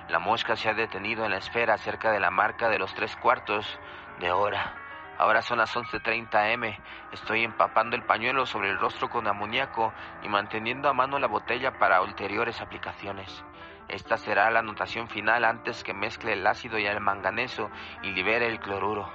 la 0.08 0.18
mosca 0.18 0.56
se 0.56 0.70
ha 0.70 0.74
detenido 0.74 1.26
en 1.26 1.32
la 1.32 1.36
esfera 1.36 1.76
cerca 1.76 2.10
de 2.10 2.18
la 2.18 2.30
marca 2.30 2.70
de 2.70 2.78
los 2.78 2.94
tres 2.94 3.14
cuartos 3.16 3.78
de 4.20 4.32
hora. 4.32 4.74
Ahora 5.18 5.42
son 5.42 5.58
las 5.58 5.76
11.30 5.76 6.52
m. 6.52 6.80
Estoy 7.12 7.44
empapando 7.44 7.94
el 7.94 8.04
pañuelo 8.04 8.46
sobre 8.46 8.70
el 8.70 8.78
rostro 8.78 9.10
con 9.10 9.26
amoníaco 9.26 9.92
y 10.22 10.28
manteniendo 10.30 10.88
a 10.88 10.94
mano 10.94 11.18
la 11.18 11.26
botella 11.26 11.78
para 11.78 12.00
ulteriores 12.00 12.62
aplicaciones. 12.62 13.44
Esta 13.88 14.16
será 14.16 14.50
la 14.50 14.60
anotación 14.60 15.08
final 15.08 15.44
antes 15.44 15.84
que 15.84 15.92
mezcle 15.92 16.32
el 16.32 16.46
ácido 16.46 16.78
y 16.78 16.86
el 16.86 17.00
manganeso 17.00 17.70
y 18.02 18.12
libere 18.12 18.46
el 18.46 18.60
cloruro. 18.60 19.12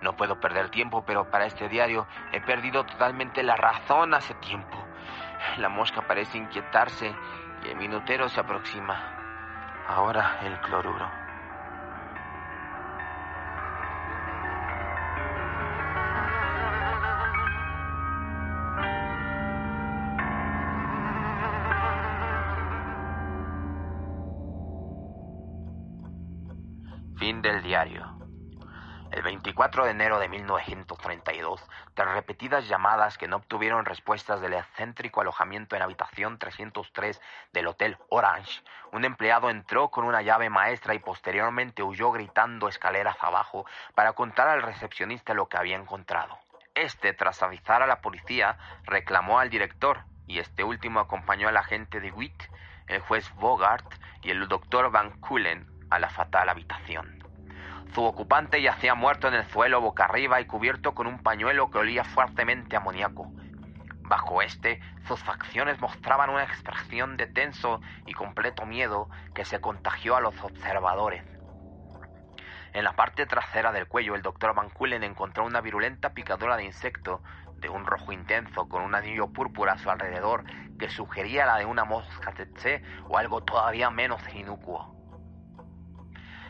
No 0.00 0.16
puedo 0.16 0.40
perder 0.40 0.70
tiempo, 0.70 1.04
pero 1.04 1.30
para 1.30 1.44
este 1.44 1.68
diario 1.68 2.06
he 2.32 2.40
perdido 2.40 2.86
totalmente 2.86 3.42
la 3.42 3.56
razón 3.56 4.14
hace 4.14 4.32
tiempo. 4.36 4.82
La 5.58 5.68
mosca 5.68 6.06
parece 6.06 6.38
inquietarse 6.38 7.14
y 7.64 7.68
el 7.68 7.76
minutero 7.76 8.28
se 8.28 8.40
aproxima. 8.40 9.14
Ahora 9.86 10.38
el 10.42 10.60
cloruro. 10.60 11.10
Fin 27.16 27.42
del 27.42 27.62
diario. 27.62 28.17
El 29.10 29.22
24 29.22 29.86
de 29.86 29.90
enero 29.90 30.18
de 30.18 30.28
1932, 30.28 31.66
tras 31.94 32.14
repetidas 32.14 32.68
llamadas 32.68 33.16
que 33.16 33.26
no 33.26 33.36
obtuvieron 33.36 33.86
respuestas 33.86 34.42
del 34.42 34.52
excéntrico 34.52 35.22
alojamiento 35.22 35.76
en 35.76 35.82
habitación 35.82 36.38
303 36.38 37.20
del 37.52 37.68
Hotel 37.68 37.96
Orange, 38.10 38.62
un 38.92 39.06
empleado 39.06 39.48
entró 39.48 39.88
con 39.88 40.04
una 40.04 40.20
llave 40.20 40.50
maestra 40.50 40.94
y 40.94 40.98
posteriormente 40.98 41.82
huyó 41.82 42.12
gritando 42.12 42.68
escaleras 42.68 43.16
abajo 43.20 43.64
para 43.94 44.12
contar 44.12 44.48
al 44.48 44.62
recepcionista 44.62 45.32
lo 45.32 45.48
que 45.48 45.56
había 45.56 45.76
encontrado. 45.76 46.38
Este, 46.74 47.14
tras 47.14 47.42
avisar 47.42 47.82
a 47.82 47.86
la 47.86 48.02
policía, 48.02 48.58
reclamó 48.84 49.38
al 49.38 49.48
director 49.48 50.04
y 50.26 50.38
este 50.38 50.64
último 50.64 51.00
acompañó 51.00 51.48
al 51.48 51.56
agente 51.56 52.00
de 52.00 52.12
Witt, 52.12 52.42
el 52.86 53.00
juez 53.00 53.32
Bogart 53.36 53.90
y 54.22 54.30
el 54.30 54.46
doctor 54.48 54.90
Van 54.90 55.18
Kullen 55.20 55.66
a 55.90 55.98
la 55.98 56.10
fatal 56.10 56.50
habitación. 56.50 57.17
Su 57.94 58.04
ocupante 58.04 58.60
yacía 58.60 58.94
muerto 58.94 59.28
en 59.28 59.34
el 59.34 59.46
suelo 59.46 59.80
boca 59.80 60.04
arriba 60.04 60.40
y 60.40 60.46
cubierto 60.46 60.94
con 60.94 61.06
un 61.06 61.22
pañuelo 61.22 61.70
que 61.70 61.78
olía 61.78 62.04
fuertemente 62.04 62.76
a 62.76 62.80
amoníaco. 62.80 63.32
Bajo 64.02 64.40
este, 64.42 64.80
sus 65.06 65.22
facciones 65.22 65.80
mostraban 65.80 66.30
una 66.30 66.44
expresión 66.44 67.16
de 67.16 67.26
tenso 67.26 67.80
y 68.06 68.14
completo 68.14 68.64
miedo 68.66 69.08
que 69.34 69.44
se 69.44 69.60
contagió 69.60 70.16
a 70.16 70.20
los 70.20 70.38
observadores. 70.42 71.24
En 72.72 72.84
la 72.84 72.92
parte 72.92 73.26
trasera 73.26 73.72
del 73.72 73.88
cuello, 73.88 74.14
el 74.14 74.22
doctor 74.22 74.54
Van 74.54 74.70
Kullen 74.70 75.02
encontró 75.02 75.44
una 75.44 75.60
virulenta 75.60 76.14
picadura 76.14 76.56
de 76.56 76.64
insecto 76.64 77.22
de 77.56 77.68
un 77.68 77.86
rojo 77.86 78.12
intenso 78.12 78.68
con 78.68 78.82
un 78.82 78.94
anillo 78.94 79.32
púrpura 79.32 79.72
a 79.72 79.78
su 79.78 79.90
alrededor 79.90 80.44
que 80.78 80.88
sugería 80.88 81.46
la 81.46 81.56
de 81.56 81.64
una 81.64 81.84
mosca 81.84 82.32
tsetse 82.32 82.82
o 83.08 83.18
algo 83.18 83.42
todavía 83.42 83.90
menos 83.90 84.22
inocuo. 84.34 84.97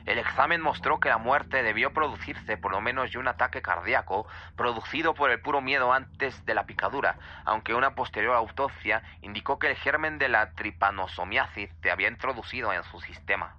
El 0.09 0.17
examen 0.17 0.63
mostró 0.63 1.01
que 1.01 1.11
la 1.11 1.19
muerte 1.19 1.63
debió 1.63 1.93
producirse 1.93 2.57
por 2.57 2.73
lo 2.73 2.81
menos 2.81 3.13
de 3.13 3.19
un 3.19 3.29
ataque 3.29 3.61
cardíaco 3.61 4.27
producido 4.57 5.13
por 5.13 5.31
el 5.31 5.43
puro 5.43 5.61
miedo 5.61 5.93
antes 5.93 6.47
de 6.47 6.55
la 6.55 6.65
picadura, 6.65 7.19
aunque 7.45 7.75
una 7.75 7.95
posterior 7.95 8.35
autopsia 8.35 9.03
indicó 9.21 9.59
que 9.59 9.67
el 9.67 9.77
germen 9.77 10.17
de 10.17 10.31
la 10.31 10.53
tripanosomiasis 10.53 11.69
se 11.83 11.91
había 11.91 12.09
introducido 12.09 12.73
en 12.73 12.85
su 12.85 13.03
sistema. 13.03 13.55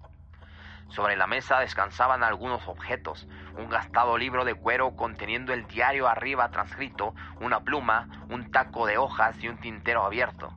Sobre 0.87 1.15
la 1.15 1.27
mesa 1.27 1.59
descansaban 1.59 2.23
algunos 2.23 2.67
objetos, 2.67 3.27
un 3.55 3.69
gastado 3.69 4.17
libro 4.17 4.43
de 4.43 4.55
cuero 4.55 4.95
conteniendo 4.95 5.53
el 5.53 5.67
diario 5.67 6.07
arriba 6.07 6.49
transcrito, 6.49 7.13
una 7.41 7.59
pluma, 7.59 8.25
un 8.27 8.49
taco 8.49 8.87
de 8.87 8.97
hojas 8.97 9.35
y 9.39 9.49
un 9.49 9.59
tintero 9.59 10.03
abierto 10.03 10.51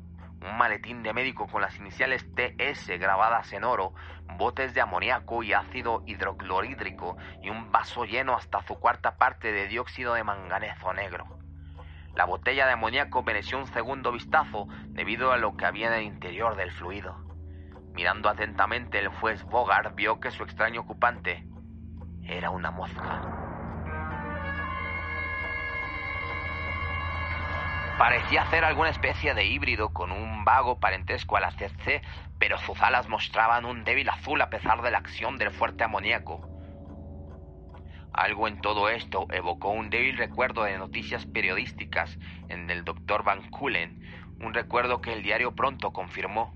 un 0.44 0.56
maletín 0.56 1.02
de 1.02 1.12
médico 1.12 1.46
con 1.46 1.62
las 1.62 1.76
iniciales 1.78 2.26
TS 2.34 2.88
grabadas 2.98 3.52
en 3.52 3.64
oro, 3.64 3.94
botes 4.36 4.74
de 4.74 4.80
amoníaco 4.80 5.42
y 5.42 5.52
ácido 5.52 6.02
hidroclorhídrico 6.06 7.16
y 7.42 7.50
un 7.50 7.70
vaso 7.70 8.04
lleno 8.04 8.34
hasta 8.34 8.62
su 8.62 8.74
cuarta 8.76 9.16
parte 9.16 9.52
de 9.52 9.68
dióxido 9.68 10.14
de 10.14 10.24
manganeso 10.24 10.92
negro. 10.92 11.38
La 12.14 12.26
botella 12.26 12.66
de 12.66 12.72
amoníaco 12.72 13.22
mereció 13.22 13.58
un 13.58 13.66
segundo 13.66 14.12
vistazo 14.12 14.68
debido 14.88 15.32
a 15.32 15.38
lo 15.38 15.56
que 15.56 15.64
había 15.64 15.86
en 15.86 15.94
el 15.94 16.02
interior 16.02 16.56
del 16.56 16.70
fluido. 16.72 17.16
Mirando 17.94 18.28
atentamente, 18.28 18.98
el 18.98 19.08
juez 19.08 19.44
Bogart 19.44 19.94
vio 19.94 20.20
que 20.20 20.30
su 20.30 20.42
extraño 20.42 20.82
ocupante 20.82 21.46
era 22.24 22.50
una 22.50 22.70
mosca. 22.70 23.61
Parecía 27.98 28.42
hacer 28.42 28.64
alguna 28.64 28.90
especie 28.90 29.34
de 29.34 29.44
híbrido 29.44 29.92
con 29.92 30.12
un 30.12 30.44
vago 30.44 30.80
parentesco 30.80 31.36
a 31.36 31.40
la 31.40 31.50
CC, 31.52 32.02
pero 32.38 32.58
sus 32.58 32.80
alas 32.80 33.08
mostraban 33.08 33.64
un 33.64 33.84
débil 33.84 34.08
azul 34.08 34.40
a 34.40 34.50
pesar 34.50 34.82
de 34.82 34.90
la 34.90 34.98
acción 34.98 35.38
del 35.38 35.50
fuerte 35.50 35.84
amoníaco. 35.84 36.48
Algo 38.12 38.48
en 38.48 38.60
todo 38.60 38.88
esto 38.88 39.26
evocó 39.30 39.70
un 39.70 39.88
débil 39.88 40.18
recuerdo 40.18 40.64
de 40.64 40.76
noticias 40.76 41.24
periodísticas 41.26 42.18
en 42.48 42.68
el 42.70 42.84
doctor 42.84 43.24
Van 43.24 43.48
Kulen, 43.50 44.00
un 44.40 44.52
recuerdo 44.52 45.00
que 45.00 45.12
el 45.12 45.22
diario 45.22 45.54
pronto 45.54 45.92
confirmó. 45.92 46.54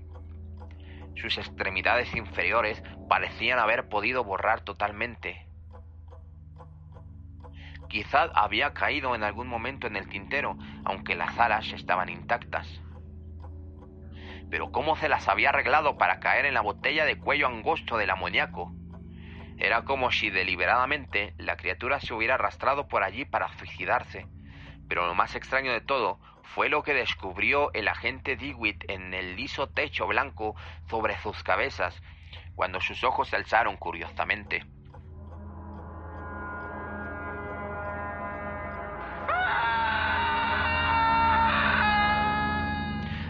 Sus 1.15 1.37
extremidades 1.37 2.13
inferiores 2.15 2.83
parecían 3.09 3.57
haber 3.57 3.89
podido 3.89 4.23
borrar 4.23 4.61
totalmente. 4.61 5.46
Quizá 7.89 8.29
había 8.33 8.73
caído 8.73 9.15
en 9.15 9.23
algún 9.23 9.47
momento 9.47 9.87
en 9.87 9.95
el 9.95 10.09
tintero, 10.09 10.57
aunque 10.83 11.15
las 11.15 11.37
alas 11.39 11.71
estaban 11.71 12.09
intactas. 12.09 12.81
Pero 14.49 14.71
¿cómo 14.71 14.95
se 14.95 15.09
las 15.09 15.27
había 15.27 15.49
arreglado 15.49 15.97
para 15.97 16.19
caer 16.19 16.45
en 16.45 16.53
la 16.53 16.61
botella 16.61 17.05
de 17.05 17.17
cuello 17.17 17.47
angosto 17.47 17.97
del 17.97 18.09
amoníaco? 18.09 18.73
Era 19.57 19.83
como 19.83 20.11
si 20.11 20.29
deliberadamente 20.29 21.33
la 21.37 21.57
criatura 21.57 21.99
se 21.99 22.13
hubiera 22.13 22.35
arrastrado 22.35 22.87
por 22.87 23.03
allí 23.03 23.25
para 23.25 23.49
suicidarse. 23.57 24.27
Pero 24.87 25.07
lo 25.07 25.15
más 25.15 25.35
extraño 25.35 25.71
de 25.73 25.81
todo 25.81 26.19
fue 26.43 26.69
lo 26.69 26.83
que 26.83 26.93
descubrió 26.93 27.73
el 27.73 27.87
agente 27.87 28.37
Dewitt 28.37 28.83
en 28.89 29.13
el 29.13 29.35
liso 29.35 29.67
techo 29.67 30.07
blanco 30.07 30.55
sobre 30.89 31.17
sus 31.19 31.43
cabezas, 31.43 32.01
cuando 32.55 32.79
sus 32.79 33.03
ojos 33.03 33.29
se 33.29 33.35
alzaron 33.35 33.77
curiosamente. 33.77 34.65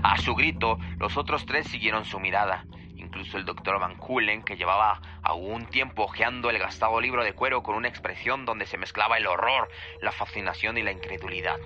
A 0.04 0.18
su 0.18 0.36
grito, 0.36 0.80
los 1.00 1.18
otros 1.18 1.46
tres 1.46 1.68
siguieron 1.68 2.06
su 2.06 2.20
mirada 2.20 2.66
incluso 2.98 3.38
el 3.38 3.46
doctor 3.46 3.80
Van 3.80 3.96
Kulen, 3.96 4.44
que 4.44 4.58
llevaba 4.58 5.02
algún 5.24 5.66
tiempo 5.68 6.04
hojeando 6.04 6.50
el 6.50 6.60
gastado 6.60 7.00
libro 7.00 7.24
de 7.24 7.34
cuero 7.34 7.64
con 7.64 7.76
una 7.76 7.88
expresión 7.88 8.46
donde 8.46 8.66
se 8.66 8.78
mezclaba 8.78 9.18
el 9.18 9.28
horror, 9.28 9.70
la 10.02 10.12
fascinación 10.12 10.78
y 10.78 10.84
la 10.84 10.92
incredulidad. 10.92 11.60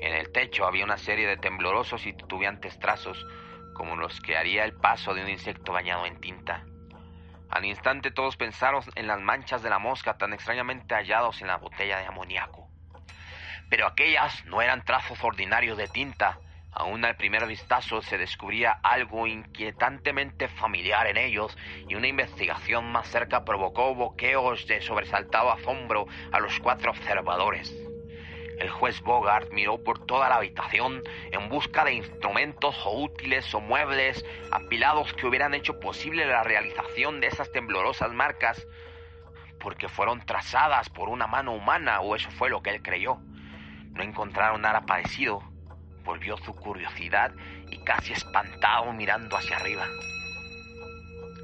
En 0.00 0.14
el 0.14 0.30
techo 0.30 0.66
había 0.66 0.84
una 0.84 0.98
serie 0.98 1.26
de 1.26 1.36
temblorosos 1.36 2.06
y 2.06 2.12
titubeantes 2.12 2.78
trazos, 2.78 3.26
como 3.74 3.96
los 3.96 4.20
que 4.20 4.36
haría 4.36 4.64
el 4.64 4.74
paso 4.74 5.14
de 5.14 5.22
un 5.22 5.28
insecto 5.28 5.72
bañado 5.72 6.06
en 6.06 6.20
tinta. 6.20 6.64
Al 7.50 7.64
instante 7.64 8.10
todos 8.10 8.36
pensaron 8.36 8.82
en 8.94 9.06
las 9.06 9.20
manchas 9.20 9.62
de 9.62 9.70
la 9.70 9.78
mosca 9.78 10.16
tan 10.18 10.32
extrañamente 10.32 10.94
hallados 10.94 11.40
en 11.40 11.48
la 11.48 11.56
botella 11.56 11.98
de 11.98 12.06
amoníaco 12.06 12.68
pero 13.68 13.86
aquellas 13.86 14.44
no 14.46 14.62
eran 14.62 14.84
trazos 14.84 15.22
ordinarios 15.22 15.76
de 15.76 15.88
tinta. 15.88 16.38
Aún 16.72 17.04
al 17.04 17.16
primer 17.16 17.46
vistazo 17.46 18.02
se 18.02 18.18
descubría 18.18 18.72
algo 18.82 19.26
inquietantemente 19.26 20.48
familiar 20.48 21.06
en 21.06 21.16
ellos 21.16 21.56
y 21.88 21.94
una 21.94 22.08
investigación 22.08 22.92
más 22.92 23.08
cerca 23.08 23.44
provocó 23.44 23.94
boqueos 23.94 24.66
de 24.66 24.80
sobresaltado 24.80 25.50
asombro 25.50 26.06
a 26.30 26.40
los 26.40 26.58
cuatro 26.60 26.90
observadores. 26.90 27.87
El 28.58 28.70
juez 28.70 29.00
Bogart 29.02 29.50
miró 29.52 29.78
por 29.78 30.04
toda 30.04 30.28
la 30.28 30.36
habitación 30.36 31.02
en 31.30 31.48
busca 31.48 31.84
de 31.84 31.94
instrumentos 31.94 32.74
o 32.84 33.02
útiles 33.02 33.54
o 33.54 33.60
muebles 33.60 34.24
apilados 34.50 35.12
que 35.14 35.26
hubieran 35.26 35.54
hecho 35.54 35.78
posible 35.78 36.26
la 36.26 36.42
realización 36.42 37.20
de 37.20 37.28
esas 37.28 37.52
temblorosas 37.52 38.12
marcas, 38.12 38.66
porque 39.60 39.88
fueron 39.88 40.24
trazadas 40.26 40.88
por 40.90 41.08
una 41.08 41.28
mano 41.28 41.52
humana, 41.52 42.00
o 42.00 42.16
eso 42.16 42.30
fue 42.32 42.50
lo 42.50 42.62
que 42.62 42.70
él 42.70 42.82
creyó. 42.82 43.18
No 43.92 44.02
encontraron 44.02 44.60
nada 44.60 44.82
parecido, 44.82 45.42
volvió 46.04 46.36
su 46.38 46.54
curiosidad 46.54 47.32
y 47.70 47.78
casi 47.84 48.12
espantado 48.12 48.92
mirando 48.92 49.36
hacia 49.36 49.56
arriba, 49.56 49.86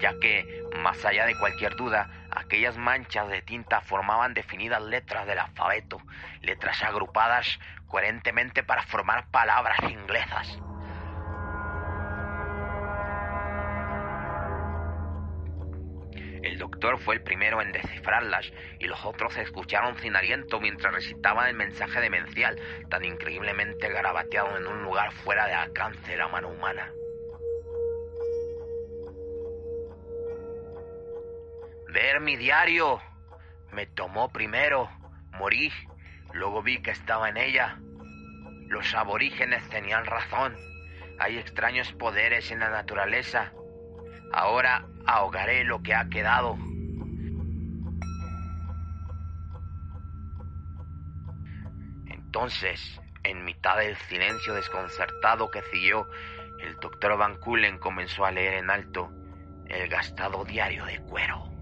ya 0.01 0.19
que, 0.19 0.65
más 0.83 1.05
allá 1.05 1.27
de 1.27 1.39
cualquier 1.39 1.77
duda, 1.77 2.24
aquellas 2.35 2.77
manchas 2.77 3.29
de 3.29 3.43
tinta 3.43 3.81
formaban 3.81 4.35
definidas 4.35 4.83
letras 4.83 5.27
del 5.27 5.39
alfabeto, 5.39 6.01
letras 6.43 6.83
agrupadas 6.83 7.59
coherentemente 7.87 8.63
para 8.63 8.83
formar 8.83 9.31
palabras 9.31 9.79
inglesas. 9.89 10.59
El 16.43 16.59
doctor 16.59 16.99
fue 16.99 17.15
el 17.15 17.23
primero 17.23 17.63
en 17.63 17.73
descifrarlas 17.73 18.53
y 18.79 18.85
los 18.85 19.03
otros 19.07 19.35
escucharon 19.39 19.97
sin 19.99 20.15
aliento 20.15 20.61
mientras 20.61 20.93
recitaban 20.93 21.49
el 21.49 21.55
mensaje 21.55 22.01
demencial 22.01 22.61
tan 22.91 23.03
increíblemente 23.03 23.89
garabateado 23.89 24.59
en 24.59 24.67
un 24.67 24.83
lugar 24.83 25.11
fuera 25.13 25.47
de 25.47 25.55
alcance 25.55 26.11
de 26.11 26.19
la 26.19 26.29
mano 26.29 26.49
humana. 26.49 26.93
Ver 31.95 32.19
mi 32.19 32.35
diario. 32.35 33.01
Me 33.73 33.87
tomó 33.87 34.33
primero. 34.33 34.91
Morí. 35.39 35.71
Luego 36.33 36.61
vi 36.61 36.83
que 36.83 36.91
estaba 36.91 37.29
en 37.29 37.37
ella. 37.37 37.79
Los 38.67 38.93
aborígenes 38.95 39.69
tenían 39.69 40.05
razón. 40.05 40.57
Hay 41.21 41.39
extraños 41.39 41.93
poderes 41.93 42.51
en 42.51 42.59
la 42.59 42.69
naturaleza. 42.69 43.53
Ahora 44.33 44.85
ahogaré 45.07 45.63
lo 45.63 45.85
que 45.85 45.95
ha 45.95 46.09
quedado. 46.09 46.59
Entonces, 52.09 53.01
en 53.23 53.45
mitad 53.45 53.79
del 53.79 53.97
silencio 54.09 54.55
desconcertado 54.55 55.49
que 55.53 55.63
siguió, 55.71 56.09
el 56.59 56.75
doctor 56.81 57.17
Van 57.17 57.37
Kulen 57.37 57.79
comenzó 57.79 58.25
a 58.25 58.33
leer 58.33 58.55
en 58.55 58.71
alto 58.71 59.13
el 59.69 59.89
gastado 59.89 60.45
diario 60.45 60.85
de 60.87 60.99
cuero. 61.03 61.54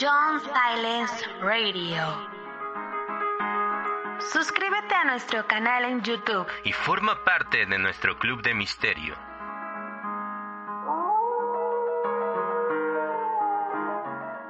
John 0.00 0.40
Silence 0.40 1.26
Radio. 1.40 2.28
Suscríbete 4.20 4.94
a 4.94 5.04
nuestro 5.06 5.44
canal 5.48 5.86
en 5.86 6.02
YouTube. 6.02 6.46
Y 6.62 6.72
forma 6.72 7.24
parte 7.24 7.66
de 7.66 7.78
nuestro 7.78 8.16
club 8.16 8.40
de 8.42 8.54
misterio. 8.54 9.16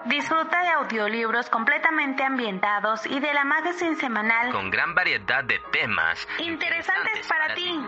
Disfruta 0.04 0.60
de 0.60 0.68
audiolibros 0.68 1.48
completamente 1.48 2.24
ambientados 2.24 3.06
y 3.06 3.18
de 3.18 3.32
la 3.32 3.44
magazine 3.44 3.96
semanal 3.96 4.52
Con 4.52 4.70
gran 4.70 4.94
variedad 4.94 5.44
de 5.44 5.60
temas 5.72 6.28
interesantes 6.40 7.26
para 7.26 7.54
ti. 7.54 7.80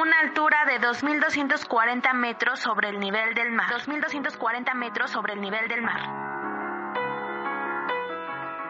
Una 0.00 0.18
altura 0.20 0.64
de 0.64 0.80
2.240 0.80 2.14
metros 2.14 2.58
sobre 2.60 2.88
el 2.88 2.98
nivel 2.98 3.34
del 3.34 3.50
mar. 3.50 3.70
2.240 3.70 4.74
metros 4.74 5.10
sobre 5.10 5.34
el 5.34 5.40
nivel 5.40 5.68
del 5.68 5.82
mar. 5.82 6.00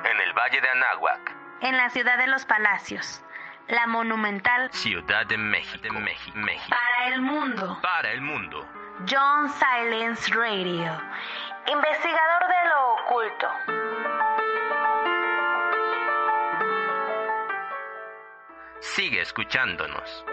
En 0.05 0.21
el 0.21 0.33
Valle 0.33 0.61
de 0.61 0.69
Anáhuac, 0.69 1.37
En 1.61 1.77
la 1.77 1.89
ciudad 1.91 2.19
de 2.19 2.27
los 2.27 2.45
palacios. 2.45 3.23
La 3.69 3.87
monumental 3.87 4.73
Ciudad 4.73 5.25
de 5.27 5.39
México. 5.39 5.81
De 5.83 5.93
México. 5.93 6.37
México. 6.37 6.77
para 6.77 7.15
el 7.15 7.21
mundo. 7.21 7.79
Para 7.81 8.11
el 8.11 8.21
mundo. 8.21 8.67
John 9.09 9.49
Silence 9.51 10.35
Radio. 10.35 11.01
Investigador 11.69 12.49
de 12.49 12.69
lo 12.69 12.95
oculto. 12.95 13.49
Sigue 18.81 19.21
escuchándonos. 19.21 20.25